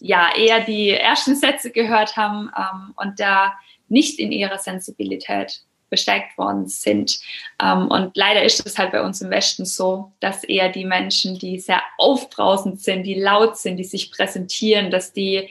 ja 0.00 0.34
eher 0.36 0.60
die 0.60 0.90
ersten 0.90 1.34
Sätze 1.34 1.70
gehört 1.70 2.16
haben 2.16 2.50
ähm, 2.56 2.94
und 2.96 3.18
da 3.18 3.54
nicht 3.88 4.18
in 4.18 4.30
ihrer 4.30 4.58
Sensibilität 4.58 5.62
bestärkt 5.88 6.36
worden 6.36 6.66
sind. 6.66 7.20
Ähm, 7.62 7.88
und 7.88 8.16
leider 8.16 8.42
ist 8.42 8.66
es 8.66 8.78
halt 8.78 8.92
bei 8.92 9.02
uns 9.02 9.22
im 9.22 9.30
Westen 9.30 9.64
so, 9.64 10.12
dass 10.20 10.44
eher 10.44 10.68
die 10.68 10.84
Menschen, 10.84 11.38
die 11.38 11.58
sehr 11.58 11.82
aufbrausend 11.98 12.80
sind, 12.80 13.04
die 13.04 13.14
laut 13.14 13.56
sind, 13.56 13.78
die 13.78 13.84
sich 13.84 14.10
präsentieren, 14.10 14.90
dass 14.90 15.12
die 15.12 15.48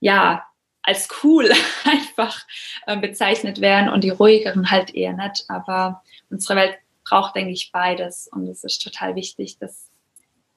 ja 0.00 0.44
als 0.82 1.08
cool 1.22 1.52
einfach 1.84 2.46
äh, 2.86 2.96
bezeichnet 2.96 3.60
werden 3.60 3.90
und 3.90 4.02
die 4.02 4.10
ruhigeren 4.10 4.70
halt 4.70 4.94
eher 4.94 5.12
nicht. 5.12 5.44
Aber 5.48 6.02
unsere 6.30 6.56
Welt 6.56 6.78
braucht, 7.08 7.36
denke 7.36 7.52
ich, 7.52 7.70
beides. 7.70 8.28
Und 8.32 8.48
es 8.48 8.64
ist 8.64 8.82
total 8.82 9.14
wichtig, 9.14 9.58
dass 9.58 9.87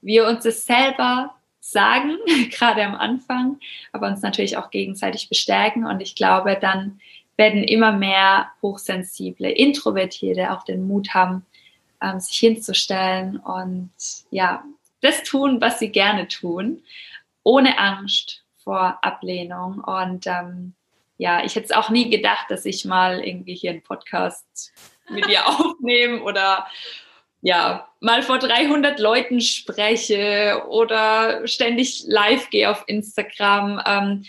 wir 0.02 0.28
uns 0.28 0.44
das 0.44 0.66
selber 0.66 1.36
sagen, 1.60 2.18
gerade 2.52 2.84
am 2.84 2.96
Anfang, 2.96 3.60
aber 3.92 4.08
uns 4.08 4.22
natürlich 4.22 4.58
auch 4.58 4.72
gegenseitig 4.72 5.30
bestärken. 5.30 5.86
Und 5.86 6.02
ich 6.02 6.16
glaube, 6.16 6.58
dann 6.60 7.00
werden 7.38 7.64
immer 7.64 7.92
mehr 7.92 8.52
hochsensible, 8.62 9.50
introvertierte 9.50 10.52
auch 10.52 10.64
den 10.64 10.88
Mut 10.88 11.14
haben, 11.14 11.46
ähm, 12.02 12.20
sich 12.20 12.38
hinzustellen 12.38 13.38
und 13.38 13.92
ja, 14.32 14.64
das 15.02 15.24
tun, 15.24 15.62
was 15.62 15.80
sie 15.80 15.90
gerne 15.90 16.28
tun, 16.28 16.84
ohne 17.44 17.80
Angst 17.80 18.44
vor 18.64 19.00
Ablehnung. 19.02 19.80
Und 19.80 20.28
ähm, 20.28 20.74
ja, 21.18 21.44
ich 21.44 21.56
hätte 21.56 21.66
es 21.66 21.72
auch 21.72 21.90
nie 21.90 22.10
gedacht, 22.10 22.50
dass 22.50 22.66
ich 22.66 22.86
mal 22.86 23.20
irgendwie 23.20 23.56
hier 23.56 23.72
einen 23.72 23.82
Podcast 23.82 24.72
mit 25.10 25.26
dir 25.28 25.48
aufnehme 25.48 26.22
oder 26.22 26.68
ja, 27.42 27.88
mal 28.00 28.22
vor 28.24 28.40
300 28.40 29.00
Leuten 29.00 29.42
spreche 29.42 30.64
oder 30.70 31.48
ständig 31.48 32.04
live 32.08 32.50
gehe 32.50 32.70
auf 32.70 32.84
Instagram, 32.88 33.82
ähm, 33.86 34.26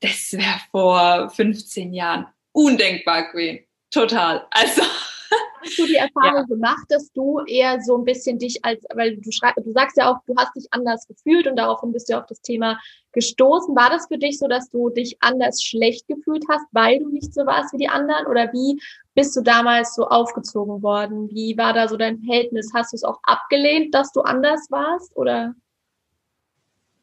das 0.00 0.32
wäre 0.32 0.60
vor 0.70 1.30
15 1.30 1.92
Jahren 1.92 2.26
undenkbar 2.52 3.30
gewesen. 3.30 3.64
Total. 3.90 4.46
Also 4.50 4.82
hast 5.60 5.78
du 5.78 5.86
die 5.86 5.96
Erfahrung 5.96 6.40
ja. 6.40 6.42
gemacht, 6.42 6.84
dass 6.88 7.12
du 7.12 7.40
eher 7.46 7.80
so 7.80 7.96
ein 7.96 8.04
bisschen 8.04 8.38
dich 8.38 8.64
als, 8.64 8.84
weil 8.94 9.16
du, 9.16 9.22
du 9.22 9.72
sagst 9.72 9.96
ja 9.96 10.10
auch, 10.10 10.18
du 10.26 10.34
hast 10.36 10.54
dich 10.54 10.66
anders 10.70 11.06
gefühlt 11.06 11.46
und 11.46 11.56
daraufhin 11.56 11.92
bist 11.92 12.08
du 12.08 12.18
auf 12.18 12.26
das 12.26 12.40
Thema 12.40 12.78
gestoßen. 13.12 13.74
War 13.74 13.90
das 13.90 14.06
für 14.08 14.18
dich 14.18 14.38
so, 14.38 14.48
dass 14.48 14.70
du 14.70 14.90
dich 14.90 15.16
anders 15.20 15.62
schlecht 15.62 16.06
gefühlt 16.08 16.44
hast, 16.50 16.66
weil 16.72 17.00
du 17.00 17.08
nicht 17.08 17.34
so 17.34 17.46
warst 17.46 17.72
wie 17.72 17.78
die 17.78 17.88
anderen? 17.88 18.26
Oder 18.26 18.52
wie 18.52 18.80
bist 19.14 19.36
du 19.36 19.40
damals 19.40 19.94
so 19.94 20.06
aufgezogen 20.06 20.82
worden? 20.82 21.28
Wie 21.30 21.56
war 21.58 21.72
da 21.72 21.88
so 21.88 21.96
dein 21.96 22.18
Verhältnis? 22.20 22.70
Hast 22.74 22.92
du 22.92 22.96
es 22.96 23.04
auch 23.04 23.18
abgelehnt, 23.24 23.94
dass 23.94 24.12
du 24.12 24.20
anders 24.20 24.70
warst? 24.70 25.16
Oder? 25.16 25.54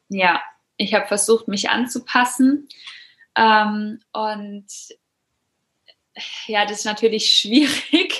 Ja, 0.09 0.41
ich 0.77 0.93
habe 0.93 1.07
versucht, 1.07 1.47
mich 1.47 1.69
anzupassen. 1.69 2.67
Ähm, 3.35 3.99
und 4.13 4.65
ja, 6.47 6.65
das 6.65 6.79
ist 6.79 6.85
natürlich 6.85 7.31
schwierig, 7.31 8.14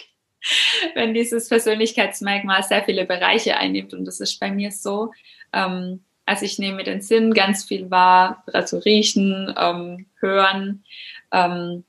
wenn 0.93 1.13
dieses 1.13 1.49
Persönlichkeitsmerkmal 1.49 2.63
sehr 2.63 2.83
viele 2.83 3.05
Bereiche 3.05 3.57
einnimmt. 3.57 3.93
Und 3.93 4.05
das 4.05 4.19
ist 4.19 4.39
bei 4.39 4.51
mir 4.51 4.71
so. 4.71 5.11
Ähm, 5.53 6.03
also 6.25 6.45
ich 6.45 6.59
nehme 6.59 6.83
den 6.83 7.01
Sinnen 7.01 7.33
ganz 7.33 7.63
viel 7.63 7.91
wahr, 7.91 8.43
also 8.51 8.79
riechen, 8.79 9.53
ähm, 9.57 10.07
hören. 10.19 10.83
Ähm, 11.31 11.83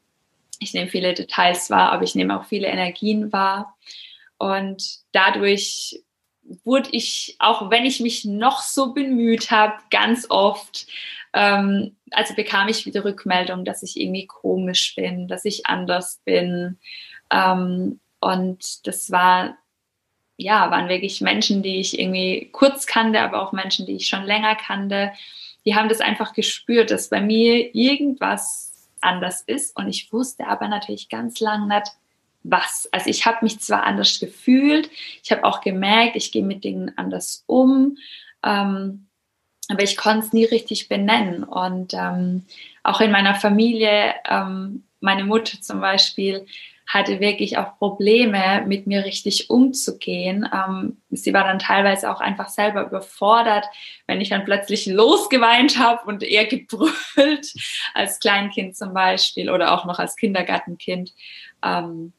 ich 0.58 0.74
nehme 0.74 0.88
viele 0.88 1.14
Details 1.14 1.70
wahr, 1.70 1.92
aber 1.92 2.02
ich 2.02 2.14
nehme 2.14 2.38
auch 2.38 2.44
viele 2.44 2.68
Energien 2.68 3.32
wahr. 3.32 3.76
Und 4.38 4.98
dadurch 5.12 6.02
wurde 6.64 6.90
ich, 6.92 7.36
auch 7.38 7.70
wenn 7.70 7.84
ich 7.84 8.00
mich 8.00 8.24
noch 8.24 8.60
so 8.60 8.92
bemüht 8.92 9.50
habe, 9.50 9.74
ganz 9.90 10.26
oft, 10.28 10.86
ähm, 11.32 11.96
also 12.10 12.34
bekam 12.34 12.68
ich 12.68 12.86
wieder 12.86 13.04
Rückmeldung, 13.04 13.64
dass 13.64 13.82
ich 13.82 13.98
irgendwie 13.98 14.26
komisch 14.26 14.94
bin, 14.94 15.28
dass 15.28 15.44
ich 15.44 15.66
anders 15.66 16.20
bin. 16.24 16.78
Ähm, 17.30 18.00
und 18.20 18.86
das 18.86 19.10
war, 19.10 19.56
ja, 20.36 20.70
waren 20.70 20.88
wirklich 20.88 21.20
Menschen, 21.20 21.62
die 21.62 21.80
ich 21.80 21.98
irgendwie 21.98 22.48
kurz 22.52 22.86
kannte, 22.86 23.20
aber 23.20 23.42
auch 23.42 23.52
Menschen, 23.52 23.86
die 23.86 23.96
ich 23.96 24.08
schon 24.08 24.24
länger 24.24 24.54
kannte. 24.54 25.12
Die 25.64 25.74
haben 25.74 25.88
das 25.88 26.00
einfach 26.00 26.32
gespürt, 26.32 26.90
dass 26.90 27.08
bei 27.08 27.20
mir 27.20 27.74
irgendwas 27.74 28.88
anders 29.00 29.42
ist. 29.42 29.76
Und 29.76 29.88
ich 29.88 30.12
wusste 30.12 30.46
aber 30.46 30.68
natürlich 30.68 31.08
ganz 31.08 31.40
lang 31.40 31.68
nicht, 31.68 31.92
was. 32.42 32.88
Also 32.92 33.10
ich 33.10 33.26
habe 33.26 33.38
mich 33.42 33.60
zwar 33.60 33.84
anders 33.84 34.20
gefühlt, 34.20 34.90
ich 35.22 35.32
habe 35.32 35.44
auch 35.44 35.60
gemerkt, 35.60 36.16
ich 36.16 36.32
gehe 36.32 36.44
mit 36.44 36.64
Dingen 36.64 36.92
anders 36.96 37.42
um, 37.46 37.96
ähm, 38.44 39.06
aber 39.68 39.82
ich 39.82 39.96
konnte 39.96 40.26
es 40.26 40.32
nie 40.32 40.44
richtig 40.44 40.88
benennen. 40.88 41.42
Und 41.42 41.92
ähm, 41.94 42.44
auch 42.84 43.00
in 43.00 43.10
meiner 43.10 43.34
Familie 43.34 44.14
ähm, 44.28 44.84
meine 45.00 45.24
Mutter 45.24 45.60
zum 45.60 45.80
Beispiel 45.80 46.46
hatte 46.86 47.20
wirklich 47.20 47.58
auch 47.58 47.78
Probleme, 47.78 48.64
mit 48.66 48.86
mir 48.86 49.04
richtig 49.04 49.50
umzugehen. 49.50 50.48
Ähm, 50.52 50.98
sie 51.10 51.34
war 51.34 51.44
dann 51.44 51.58
teilweise 51.58 52.10
auch 52.10 52.20
einfach 52.20 52.48
selber 52.48 52.86
überfordert, 52.86 53.66
wenn 54.06 54.20
ich 54.20 54.28
dann 54.28 54.44
plötzlich 54.44 54.86
losgeweint 54.86 55.78
habe 55.78 56.06
und 56.06 56.22
eher 56.22 56.46
gebrüllt 56.46 56.94
als 57.94 58.20
Kleinkind 58.20 58.76
zum 58.76 58.94
Beispiel 58.94 59.50
oder 59.50 59.74
auch 59.74 59.84
noch 59.84 59.98
als 59.98 60.16
Kindergartenkind. 60.16 61.12
Ähm, 61.64 62.12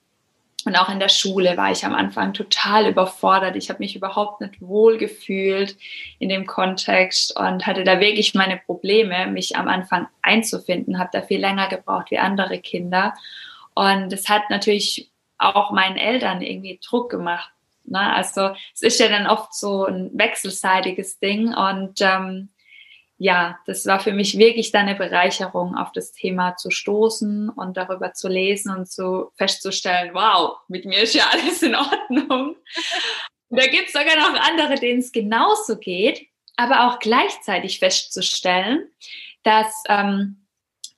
und 0.67 0.75
auch 0.75 0.89
in 0.89 0.99
der 0.99 1.07
Schule 1.07 1.55
war 1.55 1.71
ich 1.71 1.85
am 1.85 1.95
Anfang 1.95 2.33
total 2.33 2.89
überfordert. 2.89 3.55
Ich 3.55 3.69
habe 3.69 3.79
mich 3.79 3.95
überhaupt 3.95 4.41
nicht 4.41 4.59
wohl 4.61 4.97
gefühlt 4.97 5.77
in 6.19 6.27
dem 6.27 6.45
Kontext 6.45 7.39
und 7.39 7.65
hatte 7.65 7.85
da 7.85 8.01
wirklich 8.01 8.33
meine 8.33 8.57
Probleme, 8.57 9.27
mich 9.27 9.55
am 9.55 9.69
Anfang 9.69 10.07
einzufinden, 10.21 10.99
habe 10.99 11.11
da 11.13 11.21
viel 11.21 11.39
länger 11.39 11.69
gebraucht 11.69 12.11
wie 12.11 12.17
andere 12.17 12.59
Kinder. 12.59 13.13
Und 13.77 14.11
es 14.11 14.27
hat 14.27 14.49
natürlich 14.49 15.11
auch 15.37 15.69
meinen 15.69 15.97
Eltern 15.97 16.41
irgendwie 16.41 16.79
Druck 16.83 17.11
gemacht. 17.11 17.51
Ne? 17.83 17.99
Also 17.99 18.55
es 18.73 18.81
ist 18.81 18.99
ja 18.99 19.07
dann 19.07 19.27
oft 19.27 19.53
so 19.53 19.85
ein 19.85 20.09
wechselseitiges 20.15 21.19
Ding. 21.19 21.53
Und 21.53 22.01
ähm, 22.01 22.49
ja, 23.19 23.59
das 23.67 23.85
war 23.85 23.99
für 23.99 24.13
mich 24.13 24.39
wirklich 24.39 24.71
dann 24.71 24.87
eine 24.87 24.97
Bereicherung, 24.97 25.75
auf 25.75 25.91
das 25.91 26.11
Thema 26.11 26.55
zu 26.55 26.71
stoßen 26.71 27.49
und 27.49 27.77
darüber 27.77 28.13
zu 28.13 28.29
lesen 28.29 28.75
und 28.75 28.89
so 28.89 29.31
festzustellen, 29.37 30.09
wow, 30.15 30.57
mit 30.67 30.85
mir 30.85 31.03
ist 31.03 31.13
ja 31.13 31.29
alles 31.31 31.61
in 31.61 31.75
Ordnung. 31.75 32.55
Und 33.49 33.59
da 33.59 33.67
gibt 33.67 33.89
es 33.89 33.93
sogar 33.93 34.15
noch 34.15 34.39
andere, 34.39 34.73
denen 34.79 35.01
es 35.01 35.11
genauso 35.11 35.77
geht, 35.77 36.25
aber 36.55 36.87
auch 36.87 36.97
gleichzeitig 36.97 37.77
festzustellen, 37.77 38.89
dass 39.43 39.83
ähm, 39.87 40.46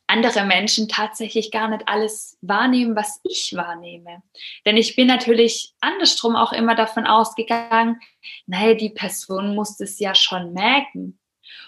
andere 0.09 0.43
Menschen 0.43 0.87
tatsächlich 0.87 1.51
gar 1.51 1.69
nicht 1.69 1.87
alles 1.87 2.37
wahrnehmen, 2.41 2.95
was 2.95 3.21
ich 3.23 3.53
wahrnehme. 3.55 4.23
Denn 4.65 4.75
ich 4.75 4.95
bin 4.95 5.07
natürlich 5.07 5.73
andersrum 5.81 6.35
auch 6.35 6.51
immer 6.51 6.75
davon 6.75 7.05
ausgegangen, 7.05 7.99
naja, 8.47 8.73
die 8.73 8.89
Person 8.89 9.55
muss 9.55 9.79
es 9.79 9.99
ja 9.99 10.15
schon 10.15 10.53
merken. 10.53 11.19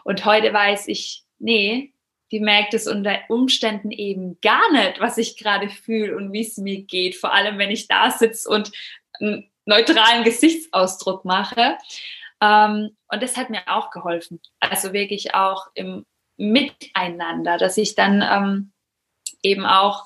Und 0.03 0.25
heute 0.25 0.51
weiß 0.53 0.87
ich, 0.87 1.23
nee, 1.37 1.93
die 2.31 2.39
merkt 2.39 2.73
es 2.73 2.87
unter 2.87 3.19
Umständen 3.29 3.91
eben 3.91 4.39
gar 4.41 4.71
nicht, 4.71 4.99
was 4.99 5.17
ich 5.17 5.37
gerade 5.37 5.69
fühle 5.69 6.15
und 6.15 6.33
wie 6.33 6.41
es 6.41 6.57
mir 6.57 6.81
geht. 6.81 7.15
Vor 7.15 7.33
allem, 7.33 7.57
wenn 7.57 7.71
ich 7.71 7.87
da 7.87 8.09
sitze 8.09 8.49
und 8.49 8.71
einen 9.19 9.51
neutralen 9.65 10.23
Gesichtsausdruck 10.23 11.25
mache. 11.25 11.77
Ähm, 12.41 12.97
und 13.07 13.21
das 13.21 13.37
hat 13.37 13.49
mir 13.51 13.61
auch 13.67 13.91
geholfen. 13.91 14.41
Also 14.59 14.93
wirklich 14.93 15.35
auch 15.35 15.67
im 15.75 16.05
miteinander, 16.41 17.57
dass 17.57 17.77
ich 17.77 17.93
dann 17.93 18.23
ähm, 18.27 18.71
eben 19.43 19.65
auch 19.65 20.05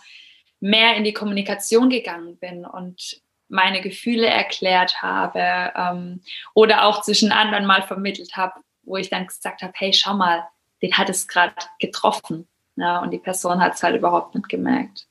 mehr 0.59 0.95
in 0.95 1.03
die 1.03 1.13
Kommunikation 1.13 1.89
gegangen 1.89 2.37
bin 2.37 2.65
und 2.65 3.21
meine 3.47 3.81
Gefühle 3.81 4.27
erklärt 4.27 5.01
habe 5.01 5.71
ähm, 5.75 6.21
oder 6.53 6.85
auch 6.85 7.01
zwischen 7.01 7.31
anderen 7.31 7.65
mal 7.65 7.83
vermittelt 7.83 8.35
habe, 8.35 8.53
wo 8.83 8.97
ich 8.97 9.09
dann 9.09 9.27
gesagt 9.27 9.61
habe, 9.61 9.73
hey, 9.75 9.93
schau 9.93 10.13
mal, 10.15 10.43
den 10.81 10.93
hat 10.93 11.09
es 11.09 11.27
gerade 11.27 11.55
getroffen. 11.79 12.47
Ja, 12.75 12.99
und 12.99 13.11
die 13.11 13.19
Person 13.19 13.61
hat 13.61 13.75
es 13.75 13.83
halt 13.83 13.95
überhaupt 13.95 14.35
nicht 14.35 14.49
gemerkt. 14.49 15.07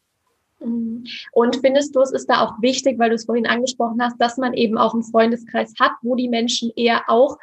Mhm. 0.61 1.07
Und 1.33 1.57
findest 1.57 1.97
du, 1.97 2.01
es 2.01 2.13
ist 2.13 2.29
da 2.29 2.43
auch 2.43 2.61
wichtig, 2.61 2.99
weil 2.99 3.09
du 3.09 3.15
es 3.15 3.25
vorhin 3.25 3.47
angesprochen 3.47 4.03
hast, 4.03 4.21
dass 4.21 4.37
man 4.37 4.53
eben 4.53 4.77
auch 4.77 4.93
einen 4.93 5.05
Freundeskreis 5.05 5.73
hat, 5.81 5.93
wo 6.03 6.17
die 6.17 6.29
Menschen 6.29 6.71
eher 6.77 7.09
auch 7.09 7.39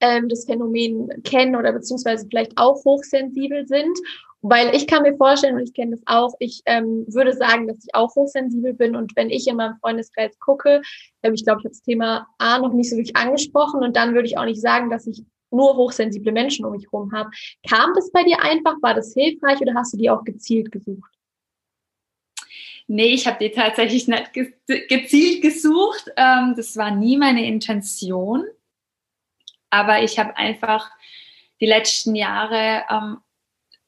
ähm, 0.00 0.28
das 0.28 0.44
Phänomen 0.44 1.08
kennen 1.24 1.56
oder 1.56 1.72
beziehungsweise 1.72 2.26
vielleicht 2.28 2.52
auch 2.56 2.84
hochsensibel 2.84 3.66
sind. 3.66 3.98
Weil 4.42 4.74
ich 4.76 4.86
kann 4.86 5.02
mir 5.02 5.16
vorstellen, 5.16 5.56
und 5.56 5.62
ich 5.62 5.74
kenne 5.74 5.92
das 5.92 6.02
auch, 6.06 6.34
ich 6.38 6.62
ähm, 6.66 7.04
würde 7.08 7.32
sagen, 7.32 7.66
dass 7.66 7.78
ich 7.78 7.94
auch 7.94 8.14
hochsensibel 8.14 8.74
bin. 8.74 8.94
Und 8.94 9.16
wenn 9.16 9.30
ich 9.30 9.48
in 9.48 9.56
meinem 9.56 9.76
Freundeskreis 9.80 10.38
gucke, 10.38 10.82
ähm, 11.22 11.34
ich 11.34 11.44
glaube, 11.44 11.60
ich 11.60 11.64
habe 11.64 11.70
das 11.70 11.82
Thema 11.82 12.28
A 12.38 12.58
noch 12.58 12.72
nicht 12.72 12.90
so 12.90 12.96
wirklich 12.96 13.16
angesprochen 13.16 13.82
und 13.82 13.96
dann 13.96 14.14
würde 14.14 14.28
ich 14.28 14.38
auch 14.38 14.44
nicht 14.44 14.60
sagen, 14.60 14.90
dass 14.90 15.06
ich 15.06 15.24
nur 15.50 15.76
hochsensible 15.76 16.32
Menschen 16.32 16.64
um 16.64 16.72
mich 16.72 16.84
herum 16.84 17.12
habe. 17.12 17.30
Kam 17.68 17.92
das 17.94 18.12
bei 18.12 18.22
dir 18.22 18.40
einfach? 18.42 18.74
War 18.82 18.94
das 18.94 19.14
hilfreich 19.14 19.60
oder 19.60 19.74
hast 19.74 19.94
du 19.94 19.96
die 19.96 20.10
auch 20.10 20.22
gezielt 20.24 20.70
gesucht? 20.70 21.10
Nee, 22.88 23.14
ich 23.14 23.26
habe 23.26 23.38
die 23.40 23.50
tatsächlich 23.50 24.06
nicht 24.06 24.32
gezielt 24.32 25.42
gesucht. 25.42 26.12
Ähm, 26.16 26.54
das 26.56 26.76
war 26.76 26.92
nie 26.92 27.16
meine 27.16 27.44
Intention. 27.44 28.44
Aber 29.70 30.02
ich 30.02 30.18
habe 30.18 30.36
einfach 30.36 30.90
die 31.60 31.66
letzten 31.66 32.14
Jahre 32.14 32.84
ähm, 32.90 33.18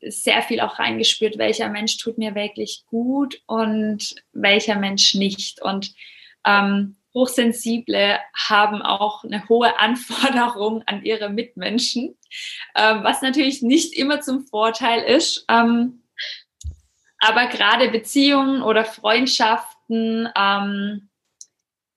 sehr 0.01 0.43
viel 0.43 0.61
auch 0.61 0.79
reingespürt, 0.79 1.39
welcher 1.39 1.69
Mensch 1.69 1.99
tut 1.99 2.19
mir 2.19 2.35
wirklich 2.35 2.85
gut 2.87 3.43
und 3.47 4.15
welcher 4.33 4.77
Mensch 4.77 5.15
nicht. 5.15 5.61
Und 5.63 5.93
ähm, 6.47 6.97
Hochsensible 7.15 8.19
haben 8.35 8.83
auch 8.83 9.25
eine 9.25 9.49
hohe 9.49 9.79
Anforderung 9.81 10.83
an 10.87 11.05
ihre 11.05 11.31
Mitmenschen, 11.31 12.17
ähm, 12.77 13.03
was 13.03 13.23
natürlich 13.23 13.63
nicht 13.63 13.95
immer 13.95 14.21
zum 14.21 14.47
Vorteil 14.47 15.03
ist. 15.03 15.45
Ähm, 15.49 16.03
aber 17.21 17.47
gerade 17.47 17.91
Beziehungen 17.91 18.63
oder 18.63 18.85
Freundschaften, 18.85 20.29
ähm, 20.37 21.09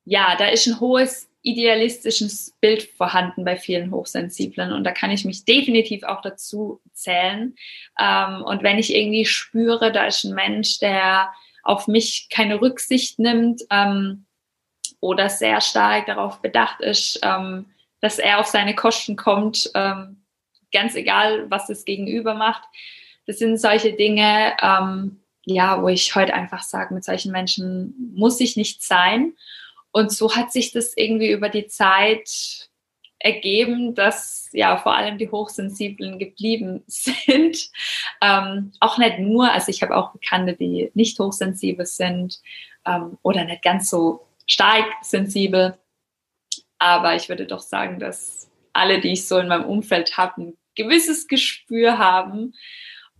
ja, 0.03 0.35
da 0.35 0.47
ist 0.47 0.65
ein 0.65 0.79
hohes 0.79 1.30
idealistisches 1.43 2.55
Bild 2.61 2.83
vorhanden 2.83 3.43
bei 3.43 3.57
vielen 3.57 3.91
Hochsensiblen 3.91 4.71
und 4.73 4.83
da 4.83 4.91
kann 4.91 5.11
ich 5.11 5.25
mich 5.25 5.43
definitiv 5.45 6.03
auch 6.03 6.21
dazu 6.21 6.81
zählen. 6.93 7.55
Ähm, 7.99 8.43
und 8.43 8.63
wenn 8.63 8.77
ich 8.77 8.93
irgendwie 8.93 9.25
spüre, 9.25 9.91
da 9.91 10.05
ist 10.05 10.23
ein 10.23 10.35
Mensch, 10.35 10.79
der 10.79 11.31
auf 11.63 11.87
mich 11.87 12.27
keine 12.29 12.61
Rücksicht 12.61 13.19
nimmt 13.19 13.61
ähm, 13.69 14.25
oder 14.99 15.29
sehr 15.29 15.61
stark 15.61 16.05
darauf 16.05 16.41
bedacht 16.41 16.81
ist, 16.81 17.19
ähm, 17.23 17.65
dass 18.01 18.19
er 18.19 18.39
auf 18.39 18.47
seine 18.47 18.75
Kosten 18.75 19.15
kommt, 19.15 19.71
ähm, 19.75 20.23
ganz 20.71 20.95
egal, 20.95 21.49
was 21.49 21.67
das 21.67 21.85
Gegenüber 21.85 22.33
macht. 22.33 22.63
Das 23.25 23.39
sind 23.39 23.59
solche 23.59 23.93
Dinge, 23.93 24.55
ähm, 24.61 25.21
ja, 25.45 25.81
wo 25.81 25.87
ich 25.87 26.15
heute 26.15 26.33
einfach 26.33 26.63
sage, 26.63 26.93
mit 26.93 27.03
solchen 27.03 27.31
Menschen 27.31 28.13
muss 28.15 28.39
ich 28.39 28.57
nicht 28.57 28.83
sein. 28.83 29.33
Und 29.91 30.11
so 30.11 30.35
hat 30.35 30.51
sich 30.51 30.71
das 30.71 30.95
irgendwie 30.95 31.31
über 31.31 31.49
die 31.49 31.67
Zeit 31.67 32.69
ergeben, 33.23 33.93
dass 33.93 34.49
ja 34.51 34.77
vor 34.77 34.95
allem 34.95 35.17
die 35.17 35.29
Hochsensiblen 35.29 36.19
geblieben 36.19 36.83
sind. 36.87 37.69
Ähm, 38.21 38.71
auch 38.79 38.97
nicht 38.97 39.19
nur, 39.19 39.51
also 39.51 39.69
ich 39.69 39.81
habe 39.81 39.95
auch 39.95 40.11
Bekannte, 40.11 40.53
die 40.53 40.91
nicht 40.93 41.19
hochsensibel 41.19 41.85
sind 41.85 42.39
ähm, 42.85 43.17
oder 43.21 43.45
nicht 43.45 43.61
ganz 43.63 43.89
so 43.89 44.27
stark 44.47 44.85
sensibel. 45.01 45.77
Aber 46.79 47.15
ich 47.15 47.29
würde 47.29 47.45
doch 47.45 47.59
sagen, 47.59 47.99
dass 47.99 48.49
alle, 48.73 49.01
die 49.01 49.13
ich 49.13 49.27
so 49.27 49.37
in 49.37 49.47
meinem 49.47 49.65
Umfeld 49.65 50.17
habe, 50.17 50.41
ein 50.41 50.57
gewisses 50.75 51.27
Gespür 51.27 51.97
haben. 51.97 52.53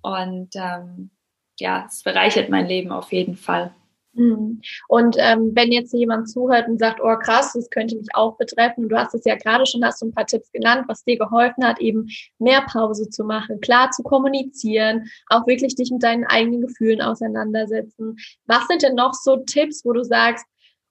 Und 0.01 0.55
ähm, 0.55 1.11
ja, 1.59 1.85
es 1.87 2.01
bereichert 2.01 2.49
mein 2.49 2.65
Leben 2.65 2.91
auf 2.91 3.11
jeden 3.11 3.35
Fall. 3.35 3.73
Mhm. 4.13 4.61
Und 4.87 5.15
ähm, 5.19 5.51
wenn 5.55 5.71
jetzt 5.71 5.93
jemand 5.93 6.29
zuhört 6.29 6.67
und 6.67 6.79
sagt, 6.79 6.99
oh 7.01 7.15
krass, 7.17 7.53
das 7.53 7.69
könnte 7.69 7.95
mich 7.95 8.07
auch 8.13 8.37
betreffen, 8.37 8.89
du 8.89 8.97
hast 8.97 9.15
es 9.15 9.23
ja 9.25 9.35
gerade 9.35 9.65
schon, 9.65 9.83
hast 9.85 10.01
du 10.01 10.07
ein 10.07 10.13
paar 10.13 10.25
Tipps 10.25 10.51
genannt, 10.51 10.85
was 10.87 11.03
dir 11.03 11.17
geholfen 11.17 11.65
hat, 11.65 11.79
eben 11.79 12.07
mehr 12.37 12.61
Pause 12.61 13.09
zu 13.09 13.23
machen, 13.23 13.61
klar 13.61 13.91
zu 13.91 14.03
kommunizieren, 14.03 15.09
auch 15.27 15.47
wirklich 15.47 15.75
dich 15.75 15.91
mit 15.91 16.03
deinen 16.03 16.25
eigenen 16.25 16.61
Gefühlen 16.61 17.01
auseinandersetzen. 17.01 18.17
Was 18.47 18.67
sind 18.67 18.83
denn 18.83 18.95
noch 18.95 19.13
so 19.13 19.37
Tipps, 19.37 19.85
wo 19.85 19.93
du 19.93 20.03
sagst, 20.03 20.45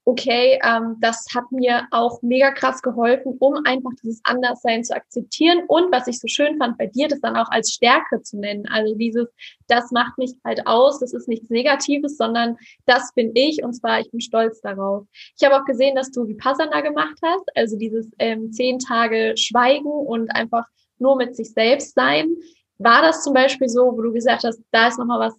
okay, 0.04 0.58
ähm, 0.64 0.96
das 1.00 1.26
hat 1.34 1.50
mir 1.52 1.86
auch 1.90 2.22
mega 2.22 2.50
krass 2.50 2.82
geholfen, 2.82 3.36
um 3.38 3.54
einfach 3.64 3.90
dieses 4.02 4.20
Anderssein 4.24 4.82
zu 4.82 4.94
akzeptieren 4.94 5.62
und 5.68 5.92
was 5.92 6.06
ich 6.06 6.18
so 6.18 6.26
schön 6.26 6.56
fand 6.58 6.78
bei 6.78 6.86
dir, 6.86 7.08
das 7.08 7.20
dann 7.20 7.36
auch 7.36 7.50
als 7.50 7.70
Stärke 7.70 8.22
zu 8.22 8.38
nennen. 8.38 8.66
Also 8.68 8.94
dieses, 8.94 9.28
das 9.68 9.90
macht 9.90 10.16
mich 10.18 10.32
halt 10.44 10.66
aus, 10.66 11.00
das 11.00 11.12
ist 11.12 11.28
nichts 11.28 11.50
Negatives, 11.50 12.16
sondern 12.16 12.56
das 12.86 13.12
bin 13.14 13.32
ich 13.34 13.62
und 13.62 13.74
zwar 13.74 14.00
ich 14.00 14.10
bin 14.10 14.20
stolz 14.20 14.60
darauf. 14.60 15.06
Ich 15.38 15.44
habe 15.44 15.56
auch 15.56 15.64
gesehen, 15.64 15.94
dass 15.94 16.10
du 16.10 16.26
Vipassana 16.26 16.80
gemacht 16.80 17.18
hast, 17.22 17.44
also 17.54 17.76
dieses 17.76 18.10
ähm, 18.18 18.52
zehn 18.52 18.78
Tage 18.78 19.34
Schweigen 19.36 19.90
und 19.90 20.34
einfach 20.34 20.64
nur 20.98 21.16
mit 21.16 21.36
sich 21.36 21.52
selbst 21.52 21.94
sein. 21.94 22.34
War 22.78 23.02
das 23.02 23.22
zum 23.22 23.34
Beispiel 23.34 23.68
so, 23.68 23.92
wo 23.96 24.00
du 24.00 24.12
gesagt 24.12 24.44
hast, 24.44 24.60
da 24.70 24.88
ist 24.88 24.98
nochmal 24.98 25.20
was 25.20 25.38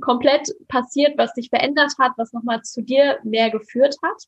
komplett 0.00 0.48
passiert, 0.68 1.16
was 1.16 1.34
dich 1.34 1.48
verändert 1.48 1.92
hat, 1.98 2.12
was 2.16 2.32
nochmal 2.32 2.62
zu 2.62 2.82
dir 2.82 3.18
mehr 3.24 3.50
geführt 3.50 3.96
hat? 4.02 4.24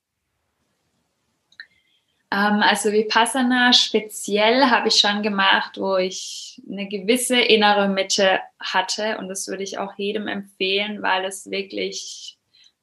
Ähm, 2.32 2.62
also 2.62 2.92
Vipassana 2.92 3.72
speziell 3.74 4.64
habe 4.70 4.88
ich 4.88 4.94
schon 4.94 5.22
gemacht, 5.22 5.78
wo 5.78 5.96
ich 5.96 6.62
eine 6.70 6.88
gewisse 6.88 7.38
innere 7.38 7.88
Mitte 7.88 8.40
hatte 8.58 9.18
und 9.18 9.28
das 9.28 9.48
würde 9.48 9.62
ich 9.62 9.78
auch 9.78 9.92
jedem 9.98 10.28
empfehlen, 10.28 11.02
weil 11.02 11.26
es 11.26 11.50
wirklich 11.50 12.38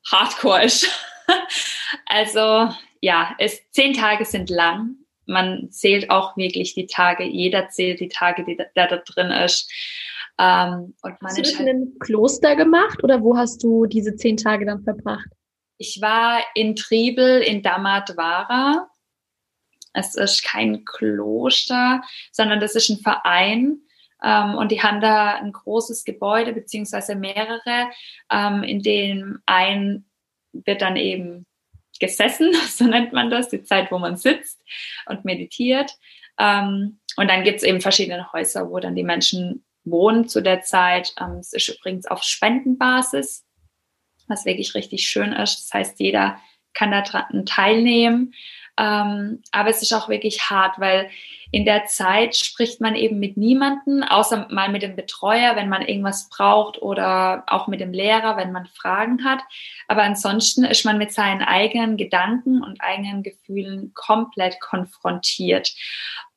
hardcore 0.09 0.65
ist. 0.65 0.87
also 2.05 2.69
ja, 3.01 3.35
es, 3.39 3.59
zehn 3.71 3.93
Tage 3.93 4.25
sind 4.25 4.51
lang. 4.51 4.95
Man 5.25 5.71
zählt 5.71 6.09
auch 6.09 6.37
wirklich 6.37 6.75
die 6.75 6.87
Tage. 6.87 7.23
Jeder 7.23 7.69
zählt 7.69 7.99
die 7.99 8.09
Tage, 8.09 8.43
die 8.43 8.57
da, 8.57 8.65
da 8.87 8.97
drin 8.97 9.31
ist. 9.31 9.71
Ähm, 10.39 10.95
und 11.01 11.21
man 11.21 11.29
hast 11.29 11.37
du 11.37 11.41
das 11.41 11.59
in 11.59 11.67
einem 11.67 11.99
Kloster 11.99 12.55
gemacht 12.55 13.03
oder 13.03 13.21
wo 13.21 13.35
hast 13.35 13.61
du 13.61 13.85
diese 13.85 14.15
zehn 14.15 14.37
Tage 14.37 14.65
dann 14.65 14.83
verbracht? 14.83 15.27
Ich 15.77 16.01
war 16.01 16.41
in 16.55 16.75
Tribel 16.77 17.41
in 17.41 17.61
Damatwara. 17.61 18.89
Es 19.93 20.15
ist 20.15 20.43
kein 20.43 20.85
Kloster, 20.85 22.01
sondern 22.31 22.61
das 22.61 22.75
ist 22.75 22.89
ein 22.89 22.99
Verein. 22.99 23.81
Ähm, 24.23 24.55
und 24.55 24.71
die 24.71 24.81
haben 24.81 25.01
da 25.01 25.35
ein 25.35 25.51
großes 25.51 26.05
Gebäude, 26.05 26.53
beziehungsweise 26.53 27.15
mehrere, 27.15 27.89
ähm, 28.31 28.63
in 28.63 28.81
dem 28.81 29.39
ein 29.45 30.05
wird 30.51 30.81
dann 30.81 30.95
eben 30.95 31.45
gesessen, 31.99 32.53
so 32.67 32.85
nennt 32.85 33.11
man 33.11 33.29
das, 33.29 33.49
die 33.49 33.63
Zeit, 33.63 33.91
wo 33.91 33.99
man 33.99 34.15
sitzt 34.15 34.61
und 35.05 35.25
meditiert. 35.25 35.91
Ähm, 36.37 36.99
und 37.17 37.29
dann 37.29 37.43
gibt 37.43 37.57
es 37.57 37.63
eben 37.63 37.81
verschiedene 37.81 38.31
Häuser, 38.31 38.69
wo 38.69 38.79
dann 38.79 38.95
die 38.95 39.03
Menschen 39.03 39.65
wohnen 39.83 40.27
zu 40.27 40.41
der 40.41 40.61
Zeit. 40.61 41.13
Ähm, 41.19 41.37
es 41.39 41.53
ist 41.53 41.69
übrigens 41.69 42.05
auf 42.05 42.23
Spendenbasis, 42.23 43.45
was 44.27 44.45
wirklich 44.45 44.75
richtig 44.75 45.07
schön 45.07 45.33
ist. 45.33 45.65
Das 45.65 45.73
heißt, 45.73 45.99
jeder 45.99 46.39
kann 46.73 46.91
daran 46.91 47.45
teilnehmen. 47.45 48.33
Ähm, 48.77 49.41
aber 49.51 49.69
es 49.69 49.81
ist 49.81 49.93
auch 49.93 50.07
wirklich 50.07 50.49
hart, 50.49 50.79
weil 50.79 51.09
in 51.51 51.65
der 51.65 51.85
Zeit 51.85 52.35
spricht 52.35 52.79
man 52.79 52.95
eben 52.95 53.19
mit 53.19 53.35
niemanden, 53.35 54.03
außer 54.03 54.47
mal 54.51 54.69
mit 54.69 54.83
dem 54.83 54.95
Betreuer, 54.95 55.55
wenn 55.55 55.67
man 55.67 55.81
irgendwas 55.81 56.29
braucht 56.29 56.81
oder 56.81 57.43
auch 57.47 57.67
mit 57.67 57.81
dem 57.81 57.91
Lehrer, 57.91 58.37
wenn 58.37 58.51
man 58.51 58.67
Fragen 58.67 59.25
hat. 59.25 59.39
Aber 59.87 60.03
ansonsten 60.03 60.63
ist 60.63 60.85
man 60.85 60.97
mit 60.97 61.11
seinen 61.11 61.41
eigenen 61.41 61.97
Gedanken 61.97 62.63
und 62.63 62.81
eigenen 62.81 63.23
Gefühlen 63.23 63.93
komplett 63.95 64.61
konfrontiert. 64.61 65.73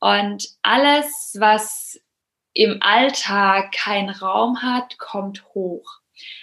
Und 0.01 0.49
alles, 0.63 1.37
was 1.39 2.01
im 2.55 2.79
Alltag 2.83 3.73
keinen 3.73 4.11
Raum 4.11 4.63
hat, 4.63 4.99
kommt 4.99 5.45
hoch. 5.55 6.01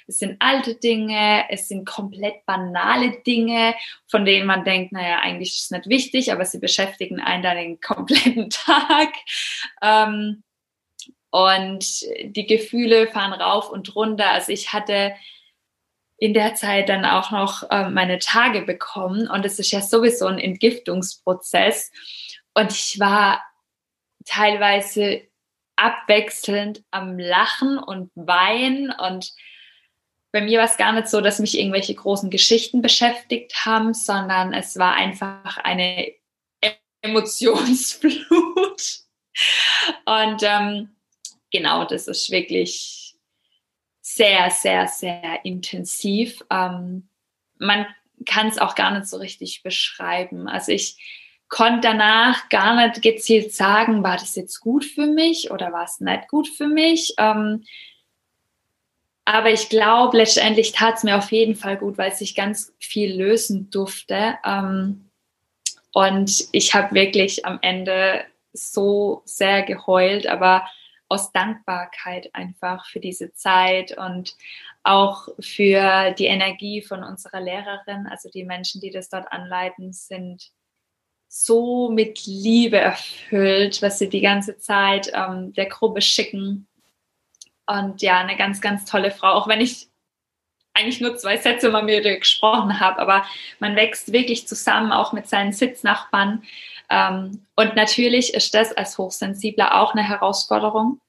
Es 0.08 0.18
sind 0.18 0.38
alte 0.40 0.76
Dinge, 0.76 1.46
es 1.50 1.68
sind 1.68 1.86
komplett 1.86 2.46
banale 2.46 3.22
Dinge, 3.22 3.76
von 4.08 4.26
denen 4.26 4.48
man 4.48 4.66
denkt, 4.66 4.92
naja, 4.92 5.20
eigentlich 5.20 5.50
ist 5.50 5.66
es 5.66 5.72
nicht 5.72 5.88
wichtig, 5.88 6.32
aber 6.32 6.46
sie 6.46 6.60
beschäftigen 6.60 7.20
einen 7.20 7.44
dann 7.44 7.58
den 7.58 7.80
kompletten 7.80 8.50
Tag. 8.50 9.14
Ähm, 9.82 10.44
und 11.32 12.02
die 12.24 12.48
Gefühle 12.48 13.08
fahren 13.08 13.34
rauf 13.34 13.70
und 13.70 13.96
runter. 13.96 14.32
Also 14.32 14.52
ich 14.52 14.74
hatte 14.74 15.14
in 16.18 16.34
der 16.34 16.56
Zeit 16.56 16.90
dann 16.90 17.06
auch 17.06 17.32
noch 17.32 17.70
äh, 17.70 17.90
meine 17.90 18.20
Tage 18.20 18.64
bekommen 18.64 19.30
und 19.30 19.46
es 19.46 19.60
ist 19.60 19.72
ja 19.72 19.82
sowieso 19.82 20.26
ein 20.26 20.40
Entgiftungsprozess. 20.40 21.92
Und 22.56 22.72
ich 22.72 23.00
war 23.00 23.44
teilweise 24.26 25.29
abwechselnd 25.80 26.84
am 26.92 27.18
Lachen 27.18 27.78
und 27.78 28.12
Weinen 28.16 28.92
und 28.92 29.34
bei 30.32 30.42
mir 30.42 30.60
war 30.60 30.66
es 30.66 30.78
gar 30.78 30.92
nicht 30.92 31.08
so, 31.08 31.22
dass 31.22 31.40
mich 31.40 31.58
irgendwelche 31.58 31.96
großen 31.96 32.30
Geschichten 32.30 32.82
beschäftigt 32.82 33.66
haben, 33.66 33.94
sondern 33.94 34.54
es 34.54 34.78
war 34.78 34.94
einfach 34.94 35.58
eine 35.58 36.14
Emotionsflut. 37.02 38.20
Und 40.06 40.44
ähm, 40.44 40.96
genau, 41.52 41.86
das 41.86 42.08
ist 42.08 42.30
wirklich 42.30 43.16
sehr, 44.02 44.52
sehr, 44.52 44.88
sehr 44.88 45.40
intensiv. 45.46 46.44
Ähm, 46.52 47.10
man 47.58 47.88
kann 48.26 48.48
es 48.48 48.58
auch 48.58 48.76
gar 48.76 48.92
nicht 48.92 49.08
so 49.08 49.18
richtig 49.18 49.64
beschreiben. 49.64 50.48
Also 50.50 50.72
ich 50.72 51.29
konnte 51.50 51.82
danach 51.82 52.48
gar 52.50 52.76
nicht 52.76 53.02
gezielt 53.02 53.54
sagen, 53.54 54.04
war 54.04 54.18
das 54.18 54.36
jetzt 54.36 54.60
gut 54.60 54.86
für 54.86 55.08
mich 55.08 55.52
oder 55.52 55.74
war 55.74 55.84
es 55.84 56.00
nicht 56.00 56.28
gut 56.28 56.48
für 56.48 56.68
mich. 56.68 57.14
Ähm, 57.18 57.64
aber 59.26 59.52
ich 59.52 59.70
glaube, 59.70 60.18
letztendlich 60.18 60.72
tat 60.72 60.98
es 60.98 61.04
mir 61.04 61.18
auf 61.18 61.32
jeden 61.32 61.56
Fall 61.56 61.78
gut, 61.78 61.98
weil 61.98 62.14
sich 62.14 62.36
ganz 62.36 62.74
viel 62.80 63.16
lösen 63.16 63.70
durfte. 63.70 64.38
Ähm, 64.46 65.10
und 65.92 66.48
ich 66.52 66.74
habe 66.74 66.96
wirklich 66.96 67.46
am 67.46 67.60
Ende 67.62 68.24
so 68.54 69.22
sehr 69.26 69.64
geheult, 69.64 70.28
aber 70.28 70.68
aus 71.10 71.32
Dankbarkeit 71.32 72.30
einfach 72.34 72.86
für 72.86 73.00
diese 73.00 73.34
Zeit 73.34 73.98
und 73.98 74.36
auch 74.84 75.28
für 75.40 76.12
die 76.12 76.26
Energie 76.26 76.82
von 76.82 77.04
unserer 77.04 77.42
Lehrerin. 77.42 78.08
Also 78.08 78.30
die 78.30 78.46
Menschen, 78.46 78.82
die 78.82 78.92
das 78.92 79.10
dort 79.10 79.32
anleiten, 79.32 79.92
sind 79.94 80.52
so 81.30 81.90
mit 81.92 82.26
Liebe 82.26 82.78
erfüllt, 82.78 83.82
was 83.84 84.00
sie 84.00 84.10
die 84.10 84.20
ganze 84.22 84.58
Zeit 84.58 85.12
ähm, 85.14 85.54
der 85.54 85.68
Gruppe 85.68 86.02
schicken. 86.02 86.68
Und 87.68 88.02
ja, 88.02 88.20
eine 88.20 88.36
ganz, 88.36 88.62
ganz 88.62 88.84
tolle 88.86 89.12
Frau, 89.12 89.34
auch 89.34 89.48
wenn 89.48 89.62
ich 89.62 89.88
eigentlich 90.74 91.02
nur 91.02 91.18
zwei 91.18 91.38
Sätze 91.38 91.70
mal 91.70 91.84
mit 91.84 92.04
ihr 92.04 92.18
gesprochen 92.18 92.80
habe, 92.80 93.00
aber 93.00 93.26
man 93.60 93.76
wächst 93.76 94.12
wirklich 94.12 94.48
zusammen, 94.48 94.92
auch 94.92 95.14
mit 95.14 95.28
seinen 95.28 95.52
Sitznachbarn. 95.52 96.44
Ähm, 96.90 97.46
und 97.56 97.76
natürlich 97.76 98.34
ist 98.34 98.56
das 98.56 98.74
als 98.74 98.98
Hochsensibler 98.98 99.80
auch 99.80 99.94
eine 99.94 100.04
Herausforderung. 100.04 101.00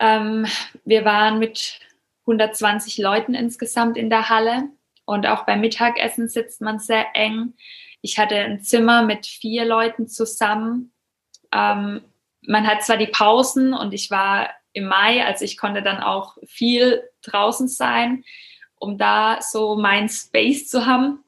Ähm, 0.00 0.46
wir 0.84 1.06
waren 1.06 1.38
mit 1.38 1.80
120 2.26 2.98
Leuten 2.98 3.34
insgesamt 3.34 3.96
in 3.96 4.10
der 4.10 4.28
Halle 4.28 4.68
und 5.06 5.26
auch 5.26 5.46
beim 5.46 5.60
Mittagessen 5.60 6.28
sitzt 6.28 6.60
man 6.60 6.78
sehr 6.78 7.06
eng. 7.14 7.54
Ich 8.02 8.18
hatte 8.18 8.36
ein 8.36 8.60
Zimmer 8.60 9.02
mit 9.02 9.26
vier 9.26 9.64
Leuten 9.64 10.08
zusammen. 10.08 10.92
Ähm, 11.52 12.02
man 12.42 12.66
hat 12.66 12.82
zwar 12.82 12.96
die 12.96 13.06
Pausen 13.06 13.72
und 13.72 13.94
ich 13.94 14.10
war 14.10 14.50
im 14.72 14.86
Mai, 14.86 15.24
also 15.24 15.44
ich 15.44 15.56
konnte 15.56 15.82
dann 15.82 16.02
auch 16.02 16.36
viel 16.44 17.02
draußen 17.22 17.68
sein, 17.68 18.24
um 18.74 18.98
da 18.98 19.38
so 19.40 19.76
mein 19.76 20.08
Space 20.08 20.68
zu 20.68 20.86
haben. 20.86 21.22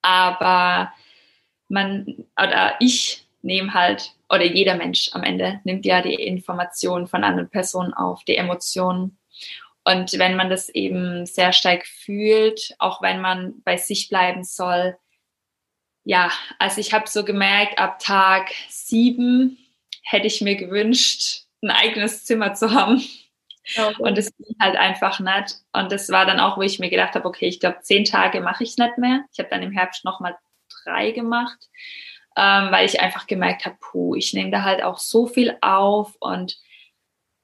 Aber 0.00 0.92
man 1.68 2.26
oder 2.36 2.76
ich 2.80 3.26
nehme 3.42 3.74
halt, 3.74 4.14
oder 4.30 4.44
jeder 4.44 4.76
Mensch 4.76 5.10
am 5.12 5.22
Ende 5.22 5.60
nimmt 5.64 5.84
ja 5.84 6.00
die 6.00 6.14
Informationen 6.14 7.06
von 7.06 7.24
anderen 7.24 7.50
Personen 7.50 7.92
auf, 7.92 8.24
die 8.24 8.36
Emotionen. 8.36 9.18
Und 9.84 10.18
wenn 10.18 10.36
man 10.36 10.48
das 10.48 10.68
eben 10.68 11.26
sehr 11.26 11.52
stark 11.52 11.86
fühlt, 11.86 12.74
auch 12.78 13.02
wenn 13.02 13.20
man 13.20 13.60
bei 13.64 13.76
sich 13.76 14.08
bleiben 14.08 14.44
soll, 14.44 14.96
ja, 16.04 16.30
also 16.58 16.80
ich 16.80 16.92
habe 16.92 17.08
so 17.08 17.24
gemerkt, 17.24 17.78
ab 17.78 17.98
Tag 17.98 18.50
sieben 18.68 19.58
hätte 20.02 20.26
ich 20.26 20.40
mir 20.40 20.56
gewünscht, 20.56 21.44
ein 21.62 21.70
eigenes 21.70 22.24
Zimmer 22.24 22.54
zu 22.54 22.72
haben. 22.72 23.02
Okay. 23.76 23.94
Und 24.02 24.18
es 24.18 24.36
ging 24.36 24.56
halt 24.60 24.76
einfach 24.76 25.20
nicht. 25.20 25.60
Und 25.72 25.92
das 25.92 26.08
war 26.08 26.26
dann 26.26 26.40
auch, 26.40 26.56
wo 26.56 26.62
ich 26.62 26.80
mir 26.80 26.90
gedacht 26.90 27.14
habe, 27.14 27.28
okay, 27.28 27.46
ich 27.46 27.60
glaube, 27.60 27.78
zehn 27.82 28.04
Tage 28.04 28.40
mache 28.40 28.64
ich 28.64 28.70
es 28.70 28.78
nicht 28.78 28.98
mehr. 28.98 29.24
Ich 29.32 29.38
habe 29.38 29.48
dann 29.50 29.62
im 29.62 29.70
Herbst 29.70 30.04
nochmal 30.04 30.36
drei 30.84 31.12
gemacht, 31.12 31.68
ähm, 32.36 32.72
weil 32.72 32.86
ich 32.86 33.00
einfach 33.00 33.28
gemerkt 33.28 33.64
habe, 33.64 33.76
puh, 33.78 34.16
ich 34.16 34.34
nehme 34.34 34.50
da 34.50 34.62
halt 34.62 34.82
auch 34.82 34.98
so 34.98 35.26
viel 35.26 35.56
auf. 35.60 36.16
Und 36.18 36.58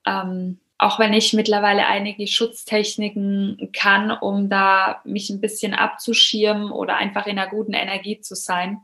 ähm, 0.07 0.61
auch 0.79 1.01
wenn 1.01 1.13
ich 1.13 1.33
mittlerweile 1.33 1.87
einige 1.87 2.27
Schutztechniken 2.29 3.71
kann, 3.73 4.13
um 4.13 4.49
da 4.49 5.01
mich 5.05 5.29
ein 5.29 5.41
bisschen 5.41 5.75
abzuschirmen 5.75 6.71
oder 6.71 6.97
einfach 6.97 7.27
in 7.27 7.39
einer 7.39 7.51
guten 7.51 7.75
Energie 7.75 8.21
zu 8.21 8.37
sein, 8.37 8.81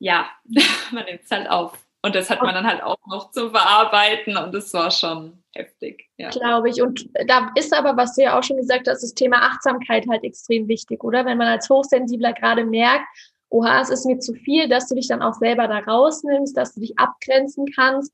ja, 0.00 0.28
man 0.90 1.04
nimmt 1.04 1.22
es 1.22 1.30
halt 1.30 1.48
auf. 1.48 1.78
Und 2.04 2.16
das 2.16 2.30
hat 2.30 2.42
man 2.42 2.52
dann 2.52 2.66
halt 2.66 2.82
auch 2.82 2.98
noch 3.06 3.30
zu 3.30 3.50
verarbeiten 3.50 4.36
und 4.36 4.52
das 4.52 4.74
war 4.74 4.90
schon 4.90 5.44
heftig. 5.54 6.10
Ja. 6.16 6.30
Glaube 6.30 6.68
ich. 6.68 6.82
Und 6.82 7.08
da 7.28 7.52
ist 7.54 7.72
aber, 7.72 7.96
was 7.96 8.16
du 8.16 8.22
ja 8.22 8.36
auch 8.36 8.42
schon 8.42 8.56
gesagt 8.56 8.88
hast, 8.88 9.04
das 9.04 9.14
Thema 9.14 9.36
Achtsamkeit 9.36 10.04
halt 10.10 10.24
extrem 10.24 10.66
wichtig, 10.66 11.04
oder? 11.04 11.24
Wenn 11.24 11.38
man 11.38 11.46
als 11.46 11.70
Hochsensibler 11.70 12.32
gerade 12.32 12.64
merkt, 12.64 13.06
oha, 13.50 13.82
es 13.82 13.90
ist 13.90 14.04
mir 14.04 14.18
zu 14.18 14.34
viel, 14.34 14.68
dass 14.68 14.88
du 14.88 14.96
dich 14.96 15.06
dann 15.06 15.22
auch 15.22 15.34
selber 15.34 15.68
da 15.68 15.78
rausnimmst, 15.78 16.56
dass 16.56 16.74
du 16.74 16.80
dich 16.80 16.98
abgrenzen 16.98 17.66
kannst, 17.72 18.12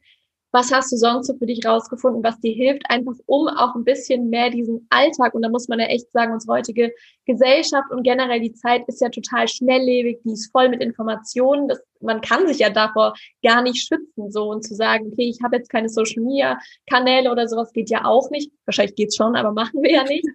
was 0.51 0.73
hast 0.73 0.91
du 0.93 0.97
sonst 0.97 1.27
so 1.27 1.35
für 1.35 1.47
dich 1.47 1.65
rausgefunden, 1.65 2.25
was 2.25 2.41
dir 2.41 2.55
hilft, 2.55 2.83
einfach 2.89 3.15
um 3.27 3.49
auch 3.49 3.75
ein 3.75 3.85
bisschen 3.85 4.31
mehr 4.31 4.51
diesen 4.51 4.87
Alltag, 4.91 5.35
und 5.35 5.43
da 5.43 5.49
muss 5.49 5.69
man 5.69 5.79
ja 5.79 5.87
echt 5.87 6.11
sagen, 6.11 6.33
unsere 6.33 6.55
heutige 6.55 6.93
Gesellschaft 7.27 7.91
und 7.91 8.03
generell 8.03 8.41
die 8.41 8.55
Zeit 8.55 8.89
ist 8.89 9.01
ja 9.01 9.11
total 9.11 9.47
schnelllebig, 9.47 10.21
die 10.25 10.33
ist 10.33 10.51
voll 10.51 10.69
mit 10.69 10.83
Informationen, 10.83 11.69
das, 11.69 11.81
man 12.01 12.21
kann 12.21 12.47
sich 12.47 12.59
ja 12.59 12.71
davor 12.71 13.15
gar 13.43 13.63
nicht 13.63 13.87
schützen, 13.87 14.31
so 14.31 14.51
und 14.51 14.65
zu 14.65 14.75
sagen, 14.75 15.11
okay, 15.13 15.29
ich 15.29 15.41
habe 15.43 15.57
jetzt 15.57 15.69
keine 15.69 15.89
Social 15.89 16.23
Media 16.23 16.59
Kanäle 16.89 17.31
oder 17.31 17.47
sowas 17.49 17.73
geht 17.73 17.91
ja 17.91 18.05
auch 18.05 18.31
nicht. 18.31 18.51
Wahrscheinlich 18.65 18.97
geht's 18.97 19.17
schon, 19.17 19.37
aber 19.37 19.53
machen 19.53 19.83
wir 19.83 19.93
ja 19.93 20.05
nicht. 20.05 20.27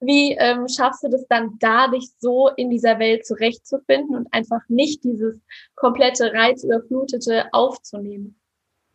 Wie 0.00 0.32
ähm, 0.32 0.66
schaffst 0.68 1.04
du 1.04 1.08
das 1.08 1.24
dann 1.28 1.56
da, 1.60 1.86
dich 1.86 2.10
so 2.18 2.48
in 2.56 2.70
dieser 2.70 2.98
Welt 2.98 3.24
zurechtzufinden 3.24 4.16
und 4.16 4.26
einfach 4.32 4.60
nicht 4.68 5.04
dieses 5.04 5.40
komplette 5.76 6.32
Reizüberflutete 6.32 7.52
aufzunehmen? 7.52 8.40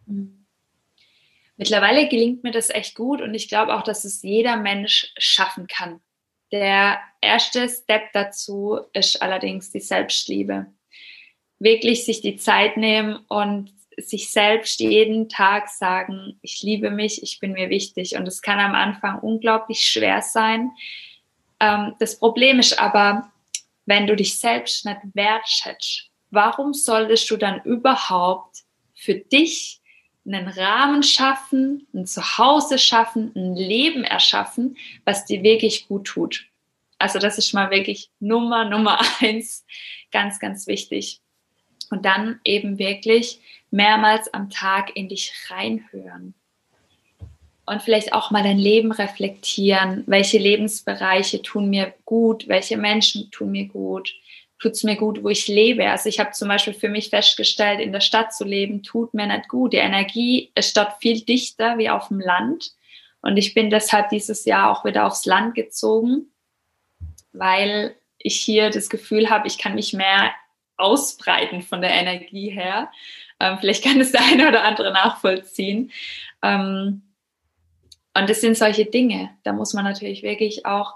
Mhm. 0.05 0.46
Mittlerweile 1.57 2.07
gelingt 2.07 2.43
mir 2.43 2.51
das 2.51 2.69
echt 2.69 2.95
gut 2.95 3.21
und 3.21 3.33
ich 3.33 3.49
glaube 3.49 3.75
auch, 3.75 3.81
dass 3.81 4.05
es 4.05 4.21
jeder 4.21 4.57
Mensch 4.57 5.11
schaffen 5.17 5.67
kann. 5.67 5.99
Der 6.51 6.99
erste 7.19 7.67
Step 7.67 8.13
dazu 8.13 8.79
ist 8.93 9.21
allerdings 9.21 9.71
die 9.71 9.79
Selbstliebe. 9.79 10.67
Wirklich 11.59 12.05
sich 12.05 12.21
die 12.21 12.37
Zeit 12.37 12.77
nehmen 12.77 13.17
und 13.27 13.73
sich 13.97 14.29
selbst 14.29 14.79
jeden 14.79 15.27
Tag 15.27 15.69
sagen, 15.69 16.37
ich 16.41 16.61
liebe 16.61 16.91
mich, 16.91 17.23
ich 17.23 17.39
bin 17.39 17.53
mir 17.53 17.69
wichtig. 17.69 18.15
Und 18.15 18.27
es 18.27 18.43
kann 18.43 18.59
am 18.59 18.75
Anfang 18.75 19.19
unglaublich 19.19 19.79
schwer 19.79 20.21
sein. 20.21 20.71
Ähm, 21.59 21.95
das 21.99 22.19
Problem 22.19 22.59
ist 22.59 22.79
aber, 22.79 23.31
wenn 23.85 24.05
du 24.05 24.15
dich 24.15 24.37
selbst 24.37 24.85
nicht 24.85 24.99
wertschätzt, 25.13 26.11
warum 26.29 26.73
solltest 26.73 27.29
du 27.31 27.37
dann 27.37 27.61
überhaupt 27.63 28.59
für 28.93 29.15
dich 29.15 29.81
einen 30.27 30.47
Rahmen 30.47 31.03
schaffen, 31.03 31.87
ein 31.93 32.05
Zuhause 32.05 32.77
schaffen, 32.77 33.31
ein 33.35 33.55
Leben 33.55 34.03
erschaffen, 34.03 34.77
was 35.05 35.25
dir 35.25 35.41
wirklich 35.41 35.87
gut 35.87 36.05
tut? 36.05 36.45
Also 36.99 37.19
das 37.19 37.37
ist 37.37 37.53
mal 37.53 37.71
wirklich 37.71 38.09
Nummer, 38.19 38.65
Nummer 38.65 38.99
eins, 39.21 39.65
ganz, 40.11 40.39
ganz 40.39 40.67
wichtig. 40.67 41.21
Und 41.89 42.05
dann 42.05 42.39
eben 42.43 42.77
wirklich 42.77 43.39
mehrmals 43.71 44.33
am 44.33 44.49
Tag 44.49 44.95
in 44.95 45.07
dich 45.07 45.33
reinhören. 45.49 46.33
Und 47.65 47.81
vielleicht 47.81 48.13
auch 48.13 48.31
mal 48.31 48.43
dein 48.43 48.57
Leben 48.57 48.91
reflektieren. 48.91 50.03
Welche 50.07 50.37
Lebensbereiche 50.37 51.41
tun 51.41 51.69
mir 51.69 51.93
gut? 52.05 52.47
Welche 52.47 52.77
Menschen 52.77 53.29
tun 53.31 53.51
mir 53.51 53.67
gut? 53.67 54.13
Tut 54.59 54.71
es 54.71 54.83
mir 54.83 54.95
gut, 54.95 55.23
wo 55.23 55.29
ich 55.29 55.47
lebe? 55.47 55.89
Also 55.89 56.09
ich 56.09 56.19
habe 56.19 56.31
zum 56.31 56.47
Beispiel 56.47 56.73
für 56.73 56.89
mich 56.89 57.09
festgestellt, 57.09 57.79
in 57.79 57.91
der 57.91 57.99
Stadt 57.99 58.33
zu 58.33 58.43
leben, 58.43 58.81
tut 58.81 59.13
mir 59.13 59.27
nicht 59.27 59.47
gut. 59.47 59.73
Die 59.73 59.77
Energie 59.77 60.51
ist 60.55 60.75
dort 60.75 60.99
viel 60.99 61.21
dichter 61.21 61.77
wie 61.77 61.89
auf 61.89 62.07
dem 62.07 62.19
Land. 62.19 62.71
Und 63.21 63.37
ich 63.37 63.53
bin 63.53 63.69
deshalb 63.69 64.09
dieses 64.09 64.45
Jahr 64.45 64.71
auch 64.71 64.85
wieder 64.85 65.05
aufs 65.05 65.25
Land 65.25 65.53
gezogen, 65.53 66.31
weil 67.33 67.95
ich 68.17 68.39
hier 68.39 68.69
das 68.69 68.89
Gefühl 68.89 69.29
habe, 69.29 69.47
ich 69.47 69.57
kann 69.57 69.75
mich 69.75 69.93
mehr 69.93 70.31
ausbreiten 70.77 71.61
von 71.61 71.81
der 71.81 71.91
Energie 71.91 72.49
her. 72.49 72.91
Ähm, 73.39 73.57
vielleicht 73.59 73.83
kann 73.83 73.99
es 73.99 74.11
der 74.11 74.21
eine 74.21 74.47
oder 74.47 74.63
andere 74.63 74.91
nachvollziehen. 74.91 75.91
Ähm, 76.41 77.03
und 78.15 78.29
das 78.29 78.41
sind 78.41 78.57
solche 78.57 78.85
Dinge. 78.85 79.29
Da 79.43 79.53
muss 79.53 79.73
man 79.73 79.83
natürlich 79.83 80.23
wirklich 80.23 80.65
auch 80.65 80.95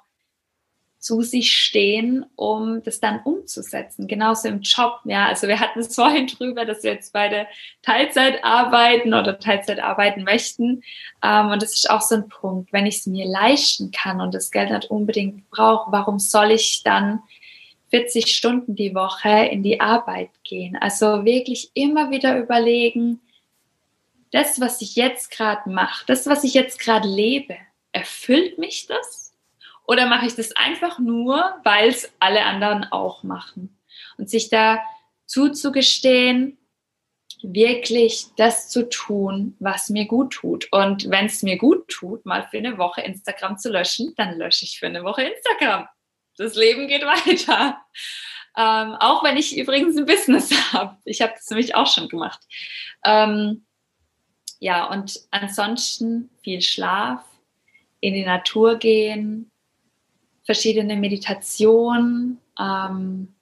zu 1.01 1.23
sich 1.23 1.51
stehen, 1.51 2.25
um 2.35 2.83
das 2.83 2.99
dann 2.99 3.21
umzusetzen. 3.23 4.07
Genauso 4.07 4.47
im 4.47 4.61
Job. 4.61 4.99
Ja, 5.03 5.25
also 5.25 5.47
wir 5.47 5.59
hatten 5.59 5.79
es 5.79 5.95
vorhin 5.95 6.27
drüber, 6.27 6.63
dass 6.63 6.83
wir 6.83 6.93
jetzt 6.93 7.11
beide 7.11 7.47
Teilzeit 7.81 8.43
arbeiten 8.43 9.13
oder 9.13 9.39
Teilzeit 9.39 9.79
arbeiten 9.79 10.23
möchten. 10.23 10.83
Ähm, 11.23 11.47
und 11.47 11.61
das 11.61 11.73
ist 11.73 11.89
auch 11.89 12.01
so 12.01 12.15
ein 12.15 12.29
Punkt. 12.29 12.71
Wenn 12.71 12.85
ich 12.85 12.97
es 12.99 13.07
mir 13.07 13.25
leisten 13.25 13.91
kann 13.91 14.21
und 14.21 14.35
das 14.35 14.51
Geld 14.51 14.69
nicht 14.69 14.91
unbedingt 14.91 15.49
brauche, 15.49 15.91
warum 15.91 16.19
soll 16.19 16.51
ich 16.51 16.83
dann 16.83 17.23
40 17.89 18.27
Stunden 18.27 18.75
die 18.75 18.93
Woche 18.93 19.47
in 19.47 19.63
die 19.63 19.81
Arbeit 19.81 20.29
gehen. 20.43 20.77
Also 20.77 21.25
wirklich 21.25 21.71
immer 21.73 22.11
wieder 22.11 22.37
überlegen, 22.37 23.19
das, 24.31 24.61
was 24.61 24.81
ich 24.81 24.95
jetzt 24.95 25.31
gerade 25.31 25.69
mache, 25.69 26.05
das, 26.05 26.27
was 26.27 26.43
ich 26.43 26.53
jetzt 26.53 26.79
gerade 26.79 27.07
lebe, 27.07 27.57
erfüllt 27.91 28.59
mich 28.59 28.87
das? 28.87 29.30
Oder 29.91 30.05
mache 30.05 30.25
ich 30.25 30.35
das 30.35 30.55
einfach 30.55 30.99
nur, 30.99 31.59
weil 31.63 31.89
es 31.89 32.11
alle 32.19 32.45
anderen 32.45 32.85
auch 32.85 33.23
machen? 33.23 33.77
Und 34.17 34.29
sich 34.29 34.49
da 34.49 34.79
zuzugestehen, 35.25 36.57
wirklich 37.43 38.27
das 38.37 38.69
zu 38.69 38.87
tun, 38.87 39.55
was 39.59 39.89
mir 39.89 40.05
gut 40.05 40.33
tut. 40.33 40.71
Und 40.71 41.09
wenn 41.09 41.25
es 41.25 41.41
mir 41.43 41.57
gut 41.57 41.87
tut, 41.87 42.25
mal 42.25 42.47
für 42.49 42.59
eine 42.59 42.77
Woche 42.77 43.01
Instagram 43.01 43.57
zu 43.57 43.71
löschen, 43.71 44.13
dann 44.15 44.37
lösche 44.37 44.65
ich 44.65 44.79
für 44.79 44.85
eine 44.85 45.03
Woche 45.03 45.23
Instagram 45.23 45.87
das 46.37 46.55
Leben 46.55 46.87
geht 46.87 47.03
weiter. 47.03 47.81
Ähm, 48.57 48.95
auch 48.99 49.23
wenn 49.23 49.37
ich 49.37 49.57
übrigens 49.57 49.97
ein 49.97 50.05
Business 50.05 50.51
habe. 50.73 50.97
Ich 51.05 51.21
habe 51.21 51.33
das 51.33 51.49
nämlich 51.49 51.75
auch 51.75 51.87
schon 51.87 52.09
gemacht. 52.09 52.41
Ähm, 53.05 53.65
ja, 54.59 54.85
und 54.85 55.21
ansonsten 55.31 56.29
viel 56.43 56.61
Schlaf, 56.61 57.23
in 57.99 58.13
die 58.13 58.25
Natur 58.25 58.77
gehen, 58.77 59.50
verschiedene 60.51 60.95
Meditationen, 60.95 62.39
ähm, 62.59 63.33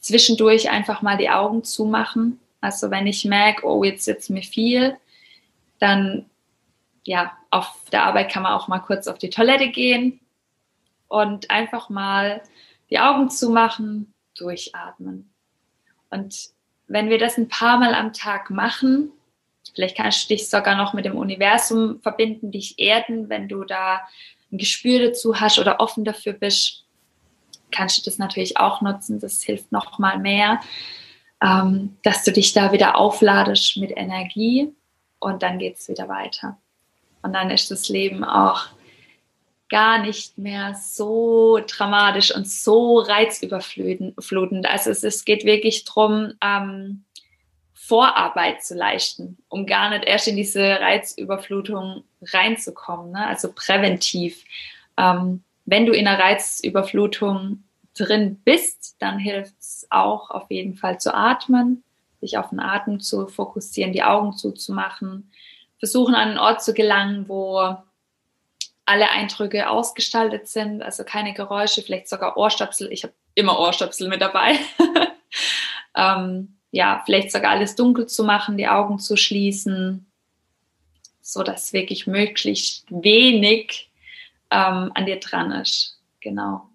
zwischendurch 0.00 0.70
einfach 0.70 1.02
mal 1.02 1.16
die 1.16 1.30
Augen 1.30 1.64
zumachen. 1.64 2.38
Also 2.60 2.90
wenn 2.90 3.06
ich 3.06 3.24
merke, 3.24 3.66
oh, 3.66 3.84
jetzt 3.84 4.04
sitzt 4.04 4.30
mir 4.30 4.42
viel, 4.42 4.96
dann 5.78 6.26
ja, 7.04 7.32
auf 7.50 7.74
der 7.90 8.04
Arbeit 8.04 8.30
kann 8.30 8.44
man 8.44 8.52
auch 8.52 8.68
mal 8.68 8.78
kurz 8.78 9.08
auf 9.08 9.18
die 9.18 9.30
Toilette 9.30 9.68
gehen, 9.70 10.20
und 11.12 11.50
einfach 11.50 11.90
mal 11.90 12.40
die 12.88 12.98
Augen 12.98 13.28
zumachen, 13.28 14.14
durchatmen. 14.34 15.30
Und 16.08 16.48
wenn 16.86 17.10
wir 17.10 17.18
das 17.18 17.36
ein 17.36 17.48
paar 17.48 17.78
Mal 17.78 17.94
am 17.94 18.14
Tag 18.14 18.48
machen, 18.48 19.10
vielleicht 19.74 19.98
kannst 19.98 20.24
du 20.24 20.34
dich 20.34 20.48
sogar 20.48 20.74
noch 20.74 20.94
mit 20.94 21.04
dem 21.04 21.18
Universum 21.18 22.00
verbinden, 22.00 22.50
dich 22.50 22.78
erden, 22.78 23.28
wenn 23.28 23.46
du 23.46 23.64
da 23.64 24.00
ein 24.52 24.58
Gespür 24.58 25.00
dazu 25.08 25.40
hast 25.40 25.58
oder 25.58 25.80
offen 25.80 26.04
dafür 26.04 26.34
bist, 26.34 26.84
kannst 27.70 27.98
du 27.98 28.02
das 28.04 28.18
natürlich 28.18 28.58
auch 28.58 28.82
nutzen. 28.82 29.18
Das 29.18 29.42
hilft 29.42 29.72
noch 29.72 29.98
mal 29.98 30.18
mehr, 30.18 30.60
ähm, 31.42 31.96
dass 32.02 32.22
du 32.24 32.32
dich 32.32 32.52
da 32.52 32.72
wieder 32.72 32.96
aufladest 32.96 33.78
mit 33.78 33.92
Energie 33.96 34.72
und 35.18 35.42
dann 35.42 35.58
geht 35.58 35.76
es 35.76 35.88
wieder 35.88 36.08
weiter. 36.08 36.58
Und 37.22 37.32
dann 37.32 37.50
ist 37.50 37.70
das 37.70 37.88
Leben 37.88 38.24
auch 38.24 38.66
gar 39.68 40.04
nicht 40.04 40.36
mehr 40.36 40.74
so 40.74 41.58
dramatisch 41.66 42.34
und 42.34 42.46
so 42.46 42.98
reizüberflutend. 42.98 44.66
Also 44.66 44.90
es, 44.90 45.02
es 45.02 45.24
geht 45.24 45.44
wirklich 45.44 45.84
darum, 45.84 46.34
ähm, 46.42 47.04
Vorarbeit 47.92 48.64
zu 48.64 48.74
leisten, 48.74 49.36
um 49.50 49.66
gar 49.66 49.90
nicht 49.90 50.06
erst 50.06 50.26
in 50.26 50.34
diese 50.34 50.62
Reizüberflutung 50.62 52.04
reinzukommen. 52.22 53.12
Ne? 53.12 53.26
Also 53.26 53.52
präventiv. 53.52 54.44
Ähm, 54.96 55.44
wenn 55.66 55.84
du 55.84 55.92
in 55.92 56.08
einer 56.08 56.18
Reizüberflutung 56.18 57.64
drin 57.94 58.40
bist, 58.46 58.96
dann 58.98 59.18
hilft 59.18 59.60
es 59.60 59.86
auch 59.90 60.30
auf 60.30 60.50
jeden 60.50 60.74
Fall 60.74 61.02
zu 61.02 61.14
atmen, 61.14 61.84
sich 62.22 62.38
auf 62.38 62.48
den 62.48 62.60
Atem 62.60 62.98
zu 62.98 63.26
fokussieren, 63.26 63.92
die 63.92 64.02
Augen 64.02 64.32
zuzumachen, 64.38 65.30
versuchen 65.78 66.14
an 66.14 66.30
einen 66.30 66.38
Ort 66.38 66.62
zu 66.62 66.72
gelangen, 66.72 67.28
wo 67.28 67.76
alle 68.86 69.10
Eindrücke 69.10 69.68
ausgestaltet 69.68 70.48
sind, 70.48 70.82
also 70.82 71.04
keine 71.04 71.34
Geräusche, 71.34 71.82
vielleicht 71.82 72.08
sogar 72.08 72.38
Ohrstöpsel. 72.38 72.90
Ich 72.90 73.02
habe 73.02 73.12
immer 73.34 73.60
Ohrstöpsel 73.60 74.08
mit 74.08 74.22
dabei. 74.22 74.58
ähm, 75.94 76.56
ja, 76.72 77.02
vielleicht 77.04 77.30
sogar 77.30 77.52
alles 77.52 77.76
dunkel 77.76 78.06
zu 78.06 78.24
machen, 78.24 78.56
die 78.56 78.66
Augen 78.66 78.98
zu 78.98 79.16
schließen, 79.16 80.06
so 81.20 81.42
dass 81.42 81.72
wirklich 81.72 82.06
möglichst 82.06 82.86
wenig 82.90 83.90
ähm, 84.50 84.90
an 84.94 85.06
dir 85.06 85.20
dran 85.20 85.52
ist. 85.52 86.00
Genau. 86.20 86.68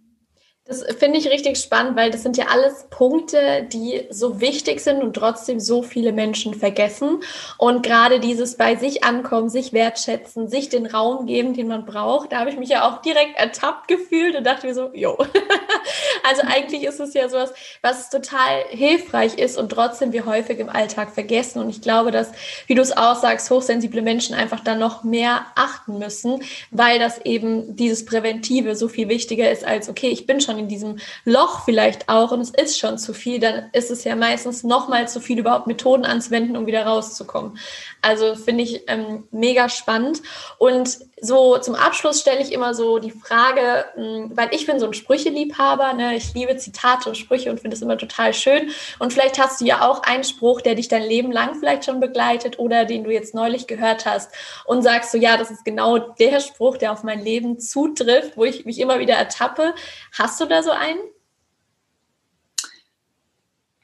Das 0.68 0.84
finde 1.00 1.18
ich 1.18 1.30
richtig 1.30 1.58
spannend, 1.58 1.96
weil 1.96 2.12
das 2.12 2.24
sind 2.24 2.36
ja 2.36 2.48
alles 2.48 2.88
Punkte, 2.90 3.66
die 3.72 4.06
so 4.10 4.42
wichtig 4.42 4.82
sind 4.82 5.02
und 5.02 5.14
trotzdem 5.14 5.62
so 5.62 5.82
viele 5.82 6.12
Menschen 6.12 6.54
vergessen. 6.54 7.22
Und 7.58 7.84
gerade 7.84 8.20
dieses 8.20 8.58
bei 8.58 8.76
sich 8.76 9.06
ankommen, 9.06 9.50
sich 9.50 9.72
wertschätzen, 9.72 10.50
sich 10.50 10.68
den 10.68 10.86
Raum 10.86 11.26
geben, 11.26 11.54
den 11.54 11.70
man 11.70 11.86
braucht, 11.86 12.34
da 12.34 12.40
habe 12.40 12.50
ich 12.50 12.58
mich 12.58 12.68
ja 12.68 12.86
auch 12.86 13.02
direkt 13.02 13.38
ertappt 13.38 13.88
gefühlt 13.88 14.36
und 14.36 14.46
dachte 14.46 14.68
mir 14.68 14.74
so, 14.74 14.90
jo. 14.94 15.18
also 16.30 16.42
eigentlich 16.46 16.84
ist 16.84 17.00
es 17.00 17.14
ja 17.14 17.30
sowas, 17.30 17.54
was 17.82 18.10
total 18.10 18.64
hilfreich 18.70 19.38
ist 19.38 19.58
und 19.58 19.70
trotzdem 19.70 20.12
wir 20.12 20.26
häufig 20.26 20.60
im 20.60 20.70
Alltag 20.70 21.12
vergessen. 21.14 21.62
Und 21.62 21.70
ich 21.70 21.82
glaube, 21.82 22.12
dass, 22.12 22.32
wie 22.66 22.76
du 22.76 22.82
es 22.82 22.96
auch 22.96 23.16
sagst, 23.16 23.50
hochsensible 23.50 24.02
Menschen 24.02 24.36
einfach 24.36 24.60
dann 24.60 24.80
noch 24.80 25.06
mehr 25.06 25.46
achten 25.56 25.98
müssen, 25.98 26.44
weil 26.72 27.00
das 27.00 27.20
eben 27.24 27.78
dieses 27.78 28.04
Präventive 28.04 28.76
so 28.76 28.90
viel 28.90 29.08
wichtiger 29.08 29.50
ist 29.50 29.66
als, 29.66 29.88
okay, 29.88 30.10
ich 30.10 30.26
bin 30.26 30.42
schon 30.42 30.57
schon 30.58 30.64
in 30.64 30.68
diesem 30.68 30.98
Loch 31.26 31.64
vielleicht 31.66 32.10
auch 32.10 32.32
und 32.32 32.42
es 32.42 32.50
ist 32.50 32.80
schon 32.80 32.98
zu 32.98 33.14
viel, 33.14 33.40
dann 33.40 33.70
ist 33.74 33.92
es 33.92 34.04
ja 34.04 34.16
meistens 34.16 34.64
noch 34.64 34.88
mal 34.88 35.08
zu 35.08 35.20
viel, 35.20 35.40
überhaupt 35.40 35.68
Methoden 35.68 36.06
anzuwenden, 36.06 36.58
um 36.58 36.66
wieder 36.66 36.86
rauszukommen. 36.86 37.58
Also 38.02 38.36
finde 38.36 38.64
ich 38.64 38.84
ähm, 38.88 39.28
mega 39.32 39.70
spannend. 39.70 40.22
Und 40.58 40.98
so 41.20 41.58
zum 41.58 41.74
Abschluss 41.74 42.22
stelle 42.22 42.42
ich 42.42 42.52
immer 42.52 42.76
so 42.76 43.00
die 43.00 43.12
Frage, 43.12 43.86
hm, 43.96 44.32
weil 44.36 44.50
ich 44.52 44.68
bin 44.68 44.80
so 44.80 44.86
ein 44.86 44.94
Sprücheliebhaber, 44.94 45.94
ne? 45.94 46.16
ich 46.16 46.34
liebe 46.34 46.56
Zitate 46.58 47.10
und 47.10 47.16
Sprüche 47.16 47.50
und 47.50 47.60
finde 47.60 47.76
es 47.76 47.82
immer 47.82 47.98
total 47.98 48.34
schön. 48.34 48.70
Und 49.00 49.14
vielleicht 49.14 49.40
hast 49.40 49.60
du 49.60 49.66
ja 49.66 49.82
auch 49.82 50.04
einen 50.04 50.24
Spruch, 50.24 50.62
der 50.62 50.76
dich 50.76 50.90
dein 50.90 51.02
Leben 51.02 51.32
lang 51.32 51.56
vielleicht 51.56 51.86
schon 51.86 52.00
begleitet 52.00 52.60
oder 52.60 52.86
den 52.86 53.04
du 53.04 53.12
jetzt 53.12 53.34
neulich 53.34 53.66
gehört 53.66 54.06
hast 54.06 54.32
und 54.66 54.84
sagst 54.84 55.12
so, 55.12 55.18
ja, 55.18 55.38
das 55.38 55.50
ist 55.50 55.66
genau 55.66 55.98
der 55.98 56.40
Spruch, 56.40 56.78
der 56.78 56.92
auf 56.92 57.04
mein 57.04 57.24
Leben 57.24 57.60
zutrifft, 57.60 58.38
wo 58.38 58.46
ich 58.46 58.66
mich 58.66 58.80
immer 58.80 59.00
wieder 59.00 59.16
ertappe. 59.16 59.74
Hast 60.16 60.40
du 60.40 60.46
da 60.46 60.62
so 60.62 60.72
einen? 60.72 61.00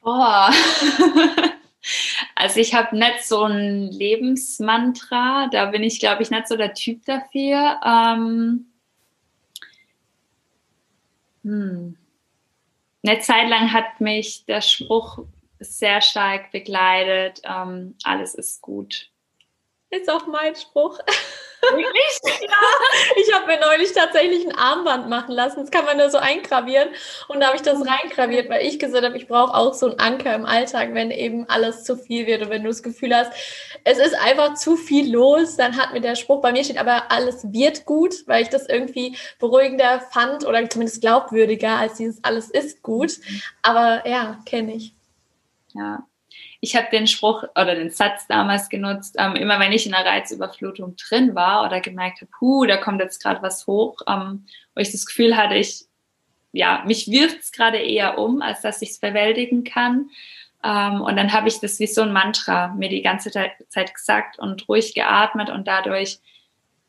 Boah. 0.02 0.50
Also 2.34 2.60
ich 2.60 2.74
habe 2.74 2.96
nicht 2.96 3.24
so 3.24 3.44
ein 3.44 3.90
Lebensmantra, 3.90 5.48
da 5.52 5.66
bin 5.66 5.82
ich, 5.82 6.00
glaube 6.00 6.22
ich, 6.22 6.30
nicht 6.30 6.48
so 6.48 6.56
der 6.56 6.74
Typ 6.74 7.04
dafür. 7.04 7.80
Ähm, 7.84 8.66
hm. 11.42 11.96
Eine 13.06 13.20
Zeit 13.20 13.48
lang 13.48 13.72
hat 13.72 14.00
mich 14.00 14.46
der 14.46 14.62
Spruch 14.62 15.18
sehr 15.60 16.00
stark 16.00 16.50
begleitet. 16.50 17.40
Ähm, 17.44 17.94
alles 18.02 18.34
ist 18.34 18.62
gut. 18.62 19.10
Ist 19.94 20.10
auch 20.10 20.26
mein 20.26 20.54
Spruch. 20.56 20.98
Wirklich? 21.70 22.40
ja. 22.42 22.48
Ich 23.16 23.32
habe 23.32 23.46
mir 23.46 23.60
neulich 23.60 23.92
tatsächlich 23.92 24.44
ein 24.44 24.54
Armband 24.56 25.08
machen 25.08 25.32
lassen. 25.32 25.60
Das 25.60 25.70
kann 25.70 25.84
man 25.84 25.96
nur 25.96 26.10
so 26.10 26.18
eingravieren. 26.18 26.88
Und 27.28 27.40
da 27.40 27.46
habe 27.46 27.56
ich 27.56 27.62
das 27.62 27.78
reingraviert, 27.86 28.48
weil 28.50 28.66
ich 28.66 28.78
gesagt 28.78 29.04
habe, 29.04 29.16
ich 29.16 29.28
brauche 29.28 29.54
auch 29.54 29.72
so 29.74 29.86
einen 29.86 29.98
Anker 29.98 30.34
im 30.34 30.46
Alltag, 30.46 30.90
wenn 30.92 31.10
eben 31.10 31.48
alles 31.48 31.84
zu 31.84 31.96
viel 31.96 32.26
wird 32.26 32.42
und 32.42 32.50
wenn 32.50 32.62
du 32.62 32.68
das 32.68 32.82
Gefühl 32.82 33.14
hast, 33.14 33.32
es 33.84 33.98
ist 33.98 34.14
einfach 34.14 34.54
zu 34.54 34.76
viel 34.76 35.12
los, 35.12 35.56
dann 35.56 35.76
hat 35.76 35.92
mir 35.92 36.00
der 36.00 36.16
Spruch, 36.16 36.40
bei 36.40 36.52
mir 36.52 36.64
steht 36.64 36.78
aber, 36.78 37.10
alles 37.10 37.52
wird 37.52 37.84
gut, 37.84 38.26
weil 38.26 38.42
ich 38.42 38.48
das 38.48 38.68
irgendwie 38.68 39.16
beruhigender 39.38 40.00
fand 40.00 40.46
oder 40.46 40.68
zumindest 40.68 41.00
glaubwürdiger 41.02 41.78
als 41.78 41.94
dieses 41.94 42.22
alles 42.24 42.50
ist 42.50 42.82
gut. 42.82 43.12
Mhm. 43.18 43.42
Aber 43.62 44.08
ja, 44.08 44.38
kenne 44.46 44.74
ich. 44.74 44.92
Ja, 45.74 46.04
ich 46.64 46.74
habe 46.76 46.86
den 46.90 47.06
Spruch 47.06 47.42
oder 47.54 47.74
den 47.74 47.90
Satz 47.90 48.26
damals 48.26 48.70
genutzt, 48.70 49.16
ähm, 49.18 49.36
immer 49.36 49.60
wenn 49.60 49.70
ich 49.70 49.86
in 49.86 49.92
einer 49.92 50.08
Reizüberflutung 50.08 50.96
drin 50.96 51.34
war 51.34 51.66
oder 51.66 51.82
gemerkt 51.82 52.22
habe, 52.22 52.30
puh, 52.38 52.64
da 52.64 52.78
kommt 52.78 53.02
jetzt 53.02 53.22
gerade 53.22 53.42
was 53.42 53.66
hoch, 53.66 54.00
ähm, 54.08 54.46
wo 54.74 54.80
ich 54.80 54.90
das 54.90 55.04
Gefühl 55.04 55.36
hatte, 55.36 55.56
ich, 55.56 55.84
ja, 56.52 56.82
mich 56.86 57.10
wirft 57.10 57.40
es 57.40 57.52
gerade 57.52 57.76
eher 57.76 58.16
um, 58.16 58.40
als 58.40 58.62
dass 58.62 58.80
ich 58.80 58.90
es 58.90 58.98
bewältigen 58.98 59.64
kann. 59.64 60.08
Ähm, 60.64 61.02
und 61.02 61.16
dann 61.16 61.34
habe 61.34 61.48
ich 61.48 61.60
das 61.60 61.78
wie 61.80 61.86
so 61.86 62.00
ein 62.00 62.14
Mantra 62.14 62.68
mir 62.68 62.88
die 62.88 63.02
ganze 63.02 63.30
Zeit 63.30 63.94
gesagt 63.94 64.38
und 64.38 64.66
ruhig 64.66 64.94
geatmet 64.94 65.50
und 65.50 65.68
dadurch 65.68 66.18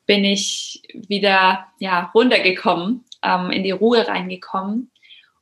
bin 0.05 0.23
ich 0.23 0.83
wieder 0.93 1.67
ja, 1.79 2.11
runtergekommen, 2.13 3.03
ähm, 3.23 3.51
in 3.51 3.63
die 3.63 3.71
Ruhe 3.71 4.07
reingekommen. 4.07 4.89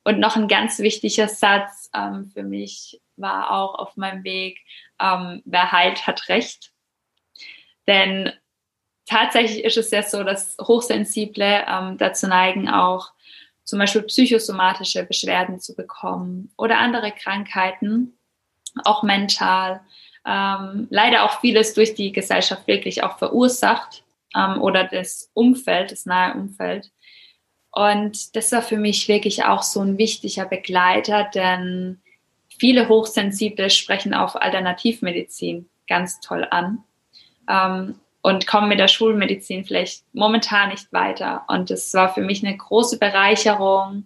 Und 0.04 0.20
noch 0.20 0.36
ein 0.36 0.48
ganz 0.48 0.80
wichtiger 0.80 1.28
Satz 1.28 1.92
ähm, 1.94 2.32
für 2.34 2.44
mich 2.44 3.00
war 3.18 3.52
auch 3.52 3.76
auf 3.76 3.98
meinem 3.98 4.24
Weg, 4.24 4.60
ähm, 5.00 5.42
wer 5.46 5.72
heilt, 5.72 6.08
hat 6.08 6.30
Recht. 6.30 6.72
Denn 7.88 8.32
tatsächlich 9.06 9.64
ist 9.64 9.78
es 9.78 9.92
ja 9.92 10.04
so, 10.04 10.24
dass 10.24 10.58
Hochsensible 10.62 11.66
ähm, 11.68 11.98
dazu 11.98 12.28
neigen, 12.28 12.70
auch 12.70 13.12
zum 13.64 13.80
Beispiel 13.80 14.04
psychosomatische 14.04 15.04
Beschwerden 15.04 15.60
zu 15.60 15.76
bekommen 15.76 16.52
oder 16.58 16.80
andere 16.80 17.12
Krankheiten, 17.12 18.18
auch 18.84 19.04
mental. 19.04 19.82
Ähm, 20.26 20.88
leider 20.90 21.24
auch 21.24 21.42
vieles 21.42 21.74
durch 21.74 21.96
die 21.96 22.12
Gesellschaft 22.12 22.68
wirklich 22.68 23.04
auch 23.04 23.18
verursacht 23.18 24.04
ähm, 24.36 24.62
oder 24.62 24.86
das 24.86 25.30
Umfeld, 25.34 25.92
das 25.92 26.06
nahe 26.06 26.34
Umfeld. 26.34 26.92
Und 27.72 28.36
das 28.36 28.52
war 28.52 28.62
für 28.62 28.78
mich 28.78 29.08
wirklich 29.08 29.46
auch 29.46 29.64
so 29.64 29.82
ein 29.82 29.98
wichtiger 29.98 30.46
Begleiter, 30.46 31.30
denn 31.34 32.02
viele 32.58 32.90
Hochsensible 32.90 33.70
sprechen 33.70 34.14
auf 34.14 34.36
Alternativmedizin 34.36 35.70
ganz 35.88 36.20
toll 36.20 36.48
an 36.50 36.84
ähm, 37.50 37.96
und 38.22 38.48
kommen 38.48 38.70
mit 38.70 38.80
der 38.80 38.88
Schulmedizin 38.88 39.66
vielleicht 39.66 40.04
momentan 40.14 40.70
nicht 40.70 40.92
weiter. 40.94 41.44
Und 41.48 41.72
es 41.72 41.94
war 41.94 42.14
für 42.14 42.22
mich 42.22 42.46
eine 42.46 42.56
große 42.56 42.98
Bereicherung, 43.00 44.06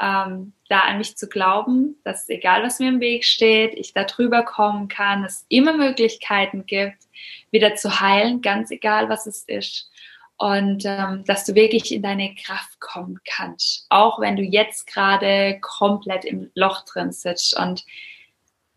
ähm, 0.00 0.52
da 0.68 0.80
an 0.80 0.98
mich 0.98 1.16
zu 1.16 1.28
glauben, 1.28 1.96
dass 2.04 2.28
egal 2.28 2.62
was 2.62 2.78
mir 2.78 2.88
im 2.88 3.00
Weg 3.00 3.24
steht, 3.24 3.74
ich 3.74 3.94
da 3.94 4.04
drüber 4.04 4.42
kommen 4.42 4.88
kann, 4.88 5.24
es 5.24 5.44
immer 5.48 5.76
Möglichkeiten 5.76 6.66
gibt, 6.66 7.04
wieder 7.50 7.74
zu 7.74 8.00
heilen, 8.00 8.42
ganz 8.42 8.70
egal 8.70 9.08
was 9.08 9.26
es 9.26 9.42
ist 9.44 9.90
und 10.38 10.84
ähm, 10.84 11.24
dass 11.26 11.44
du 11.44 11.54
wirklich 11.56 11.92
in 11.92 12.02
deine 12.02 12.34
Kraft 12.36 12.78
kommen 12.78 13.18
kannst, 13.28 13.86
auch 13.88 14.20
wenn 14.20 14.36
du 14.36 14.42
jetzt 14.42 14.86
gerade 14.86 15.58
komplett 15.60 16.24
im 16.24 16.50
Loch 16.54 16.84
drin 16.84 17.10
sitzt. 17.10 17.58
Und 17.58 17.84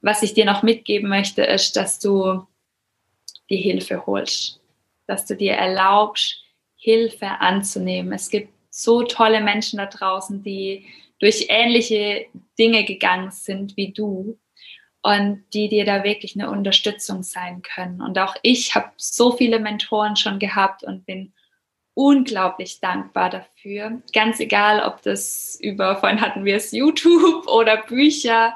was 0.01 0.23
ich 0.23 0.33
dir 0.33 0.45
noch 0.45 0.63
mitgeben 0.63 1.07
möchte, 1.07 1.43
ist, 1.43 1.75
dass 1.75 1.99
du 1.99 2.47
die 3.51 3.57
Hilfe 3.57 4.07
holst, 4.07 4.59
dass 5.05 5.27
du 5.27 5.35
dir 5.35 5.53
erlaubst, 5.53 6.43
Hilfe 6.77 7.27
anzunehmen. 7.27 8.11
Es 8.11 8.31
gibt 8.31 8.51
so 8.71 9.03
tolle 9.03 9.41
Menschen 9.41 9.77
da 9.77 9.85
draußen, 9.85 10.41
die 10.41 10.87
durch 11.19 11.45
ähnliche 11.49 12.25
Dinge 12.57 12.85
gegangen 12.85 13.29
sind 13.29 13.77
wie 13.77 13.91
du 13.91 14.39
und 15.03 15.43
die 15.53 15.69
dir 15.69 15.85
da 15.85 16.03
wirklich 16.03 16.35
eine 16.35 16.49
Unterstützung 16.49 17.21
sein 17.21 17.61
können. 17.61 18.01
Und 18.01 18.17
auch 18.17 18.35
ich 18.41 18.73
habe 18.73 18.89
so 18.97 19.31
viele 19.31 19.59
Mentoren 19.59 20.15
schon 20.15 20.39
gehabt 20.39 20.83
und 20.83 21.05
bin 21.05 21.33
unglaublich 21.93 22.79
dankbar 22.79 23.29
dafür. 23.29 24.01
Ganz 24.13 24.39
egal, 24.39 24.81
ob 24.83 25.01
das 25.01 25.57
über, 25.61 25.97
vorhin 25.97 26.21
hatten 26.21 26.45
wir 26.45 26.55
es, 26.55 26.71
YouTube 26.71 27.47
oder 27.47 27.77
Bücher, 27.77 28.55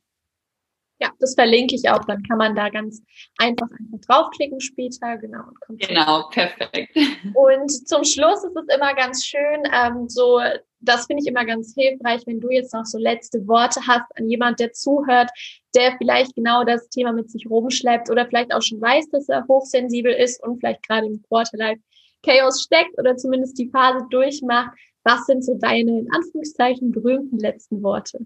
Ja, 0.99 1.11
das 1.19 1.35
verlinke 1.35 1.75
ich 1.75 1.89
auch. 1.89 2.03
Dann 2.05 2.23
kann 2.23 2.37
man 2.37 2.55
da 2.55 2.69
ganz 2.69 3.03
einfach 3.37 3.67
einfach 3.69 3.99
draufklicken 4.07 4.61
später. 4.61 5.17
Genau. 5.17 5.43
genau, 5.67 6.29
perfekt. 6.29 6.95
Und 7.35 7.87
zum 7.87 8.03
Schluss 8.05 8.43
ist 8.43 8.55
es 8.55 8.75
immer 8.75 8.93
ganz 8.95 9.25
schön, 9.25 9.63
ähm, 9.73 10.07
so, 10.07 10.39
das 10.79 11.05
finde 11.05 11.21
ich 11.21 11.27
immer 11.27 11.45
ganz 11.45 11.73
hilfreich, 11.75 12.21
wenn 12.25 12.39
du 12.39 12.49
jetzt 12.49 12.73
noch 12.73 12.85
so 12.85 12.97
letzte 12.97 13.45
Worte 13.47 13.81
hast 13.85 14.05
an 14.17 14.29
jemand, 14.29 14.59
der 14.59 14.71
zuhört, 14.71 15.29
der 15.75 15.97
vielleicht 15.97 16.33
genau 16.35 16.63
das 16.63 16.87
Thema 16.89 17.11
mit 17.11 17.29
sich 17.29 17.45
rumschleppt 17.49 18.09
oder 18.09 18.25
vielleicht 18.25 18.53
auch 18.53 18.61
schon 18.61 18.79
weiß, 18.79 19.09
dass 19.09 19.27
er 19.27 19.45
hochsensibel 19.47 20.13
ist 20.13 20.41
und 20.43 20.59
vielleicht 20.59 20.87
gerade 20.87 21.07
im 21.07 21.21
Quarterlife 21.23 21.81
Chaos 22.23 22.63
steckt 22.63 22.97
oder 22.97 23.17
zumindest 23.17 23.59
die 23.59 23.69
Phase 23.69 24.05
durchmacht. 24.09 24.71
Was 25.05 25.27
sind 25.27 25.45
so 25.45 25.53
deine, 25.53 25.99
in 25.99 26.11
Anführungszeichen, 26.11 26.91
berühmten 26.91 27.37
letzten 27.37 27.83
Worte? 27.83 28.25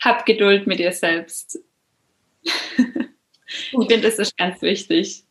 Hab 0.00 0.24
Geduld 0.24 0.66
mit 0.66 0.78
dir 0.78 0.92
selbst. 0.92 1.58
ich 2.42 3.70
finde, 3.70 4.00
das 4.00 4.18
ist 4.18 4.36
ganz 4.38 4.62
wichtig, 4.62 5.24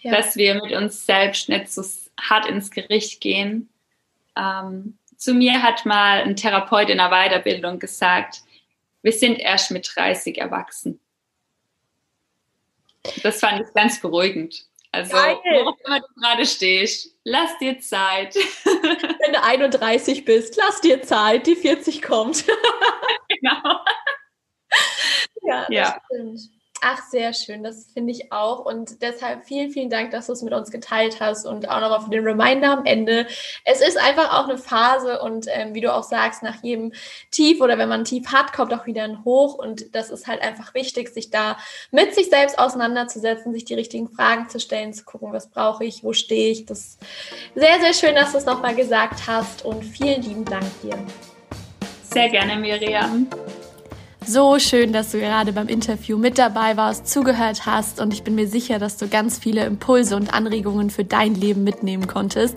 ja. 0.00 0.12
dass 0.12 0.36
wir 0.36 0.54
mit 0.56 0.72
uns 0.72 1.06
selbst 1.06 1.48
nicht 1.48 1.72
so 1.72 1.82
hart 2.20 2.46
ins 2.46 2.70
Gericht 2.70 3.18
gehen. 3.22 3.70
Ähm, 4.36 4.98
zu 5.16 5.32
mir 5.32 5.62
hat 5.62 5.86
mal 5.86 6.20
ein 6.20 6.36
Therapeut 6.36 6.90
in 6.90 6.98
der 6.98 7.08
Weiterbildung 7.08 7.78
gesagt, 7.78 8.42
wir 9.00 9.12
sind 9.12 9.38
erst 9.38 9.70
mit 9.70 9.90
30 9.94 10.36
erwachsen. 10.36 11.00
Das 13.22 13.40
fand 13.40 13.62
ich 13.62 13.72
ganz 13.72 13.98
beruhigend. 14.02 14.66
Also, 14.92 15.14
wo 15.14 15.76
immer 15.86 16.00
du 16.00 16.06
gerade 16.20 16.44
stehst, 16.44 17.09
lass 17.30 17.56
dir 17.58 17.78
Zeit. 17.80 18.34
Wenn 18.64 19.32
du 19.32 19.42
31 19.42 20.24
bist, 20.24 20.56
lass 20.56 20.80
dir 20.80 21.02
Zeit, 21.02 21.46
die 21.46 21.56
40 21.56 22.02
kommt. 22.02 22.44
genau. 23.28 23.80
Ja, 25.42 25.60
das 25.60 25.68
ja. 25.70 26.02
stimmt. 26.06 26.40
Ach, 26.82 27.02
sehr 27.10 27.34
schön, 27.34 27.62
das 27.62 27.88
finde 27.92 28.12
ich 28.12 28.32
auch. 28.32 28.64
Und 28.64 29.02
deshalb 29.02 29.44
vielen, 29.44 29.70
vielen 29.70 29.90
Dank, 29.90 30.12
dass 30.12 30.28
du 30.28 30.32
es 30.32 30.40
mit 30.40 30.54
uns 30.54 30.70
geteilt 30.70 31.20
hast 31.20 31.44
und 31.44 31.68
auch 31.68 31.80
nochmal 31.80 32.00
für 32.00 32.10
den 32.10 32.24
Reminder 32.24 32.72
am 32.72 32.86
Ende. 32.86 33.26
Es 33.66 33.82
ist 33.82 33.98
einfach 33.98 34.32
auch 34.32 34.48
eine 34.48 34.56
Phase 34.56 35.20
und 35.20 35.46
ähm, 35.50 35.74
wie 35.74 35.82
du 35.82 35.92
auch 35.92 36.04
sagst, 36.04 36.42
nach 36.42 36.62
jedem 36.62 36.92
Tief 37.30 37.60
oder 37.60 37.76
wenn 37.76 37.90
man 37.90 38.04
Tief 38.04 38.32
hat, 38.32 38.54
kommt 38.54 38.72
auch 38.72 38.86
wieder 38.86 39.04
ein 39.04 39.26
Hoch. 39.26 39.54
Und 39.54 39.94
das 39.94 40.08
ist 40.08 40.26
halt 40.26 40.40
einfach 40.40 40.72
wichtig, 40.72 41.10
sich 41.10 41.30
da 41.30 41.58
mit 41.90 42.14
sich 42.14 42.30
selbst 42.30 42.58
auseinanderzusetzen, 42.58 43.52
sich 43.52 43.66
die 43.66 43.74
richtigen 43.74 44.08
Fragen 44.08 44.48
zu 44.48 44.58
stellen, 44.58 44.94
zu 44.94 45.04
gucken, 45.04 45.34
was 45.34 45.50
brauche 45.50 45.84
ich, 45.84 46.02
wo 46.02 46.14
stehe 46.14 46.50
ich. 46.50 46.64
Das 46.64 46.78
ist 46.78 46.98
sehr, 47.54 47.78
sehr 47.80 47.92
schön, 47.92 48.14
dass 48.14 48.32
du 48.32 48.38
es 48.38 48.46
nochmal 48.46 48.74
gesagt 48.74 49.26
hast 49.26 49.66
und 49.66 49.84
vielen 49.84 50.22
lieben 50.22 50.44
Dank 50.46 50.64
dir. 50.82 50.98
Sehr 52.04 52.30
gerne, 52.30 52.56
Miriam. 52.56 53.28
So 54.26 54.58
schön, 54.58 54.92
dass 54.92 55.12
du 55.12 55.18
gerade 55.18 55.50
beim 55.52 55.66
Interview 55.66 56.18
mit 56.18 56.36
dabei 56.36 56.76
warst, 56.76 57.08
zugehört 57.08 57.64
hast 57.64 58.00
und 58.02 58.12
ich 58.12 58.22
bin 58.22 58.34
mir 58.34 58.46
sicher, 58.46 58.78
dass 58.78 58.98
du 58.98 59.08
ganz 59.08 59.38
viele 59.38 59.64
Impulse 59.64 60.14
und 60.14 60.34
Anregungen 60.34 60.90
für 60.90 61.04
dein 61.04 61.34
Leben 61.34 61.64
mitnehmen 61.64 62.06
konntest. 62.06 62.54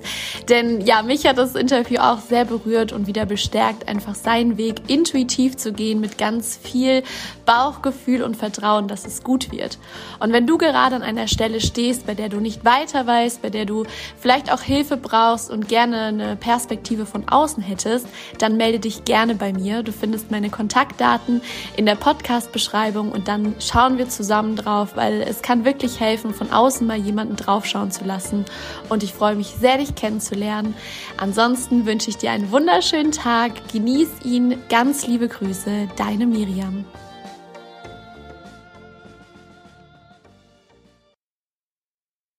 Denn 0.49 0.81
ja, 0.81 1.01
mich 1.03 1.25
hat 1.25 1.37
das 1.37 1.55
Interview 1.55 1.99
auch 1.99 2.19
sehr 2.19 2.43
berührt 2.43 2.91
und 2.91 3.07
wieder 3.07 3.25
bestärkt, 3.25 3.87
einfach 3.87 4.13
seinen 4.13 4.57
Weg 4.57 4.89
intuitiv 4.89 5.55
zu 5.55 5.71
gehen 5.71 6.01
mit 6.01 6.17
ganz 6.17 6.57
viel 6.61 7.01
Bauchgefühl 7.45 8.23
und 8.23 8.35
Vertrauen, 8.35 8.89
dass 8.89 9.05
es 9.05 9.23
gut 9.23 9.51
wird. 9.53 9.79
Und 10.19 10.33
wenn 10.33 10.45
du 10.45 10.57
gerade 10.57 10.97
an 10.97 11.01
einer 11.01 11.29
Stelle 11.29 11.61
stehst, 11.61 12.05
bei 12.05 12.13
der 12.13 12.27
du 12.27 12.41
nicht 12.41 12.65
weiter 12.65 13.07
weißt, 13.07 13.41
bei 13.41 13.49
der 13.49 13.65
du 13.65 13.85
vielleicht 14.19 14.51
auch 14.51 14.61
Hilfe 14.61 14.97
brauchst 14.97 15.49
und 15.49 15.69
gerne 15.69 16.01
eine 16.03 16.35
Perspektive 16.35 17.05
von 17.05 17.29
außen 17.29 17.63
hättest, 17.63 18.05
dann 18.37 18.57
melde 18.57 18.79
dich 18.79 19.05
gerne 19.05 19.35
bei 19.35 19.53
mir. 19.53 19.81
Du 19.81 19.93
findest 19.93 20.29
meine 20.29 20.49
Kontaktdaten 20.49 21.41
in 21.77 21.85
der 21.85 21.95
Podcast-Beschreibung 21.95 23.11
und 23.11 23.27
dann 23.27 23.55
schauen 23.59 23.97
wir 23.97 24.09
zusammen 24.09 24.55
drauf, 24.55 24.95
weil 24.95 25.21
es 25.21 25.41
kann 25.41 25.65
wirklich 25.65 25.99
helfen, 25.99 26.33
von 26.33 26.51
außen 26.51 26.85
mal 26.85 26.97
jemanden 26.97 27.35
draufschauen 27.35 27.91
zu 27.91 28.05
lassen. 28.05 28.45
Und 28.89 29.03
ich 29.03 29.13
freue 29.13 29.35
mich 29.35 29.47
sehr, 29.47 29.77
dich 29.77 29.95
kennenzulernen. 29.95 30.75
Ansonsten 31.17 31.85
wünsche 31.85 32.09
ich 32.09 32.17
dir 32.17 32.31
einen 32.31 32.51
wunderschönen 32.51 33.11
Tag. 33.11 33.51
Genieß 33.71 34.09
ihn. 34.23 34.57
Ganz 34.69 35.07
liebe 35.07 35.27
Grüße, 35.27 35.87
deine 35.95 36.25
Miriam. 36.25 36.85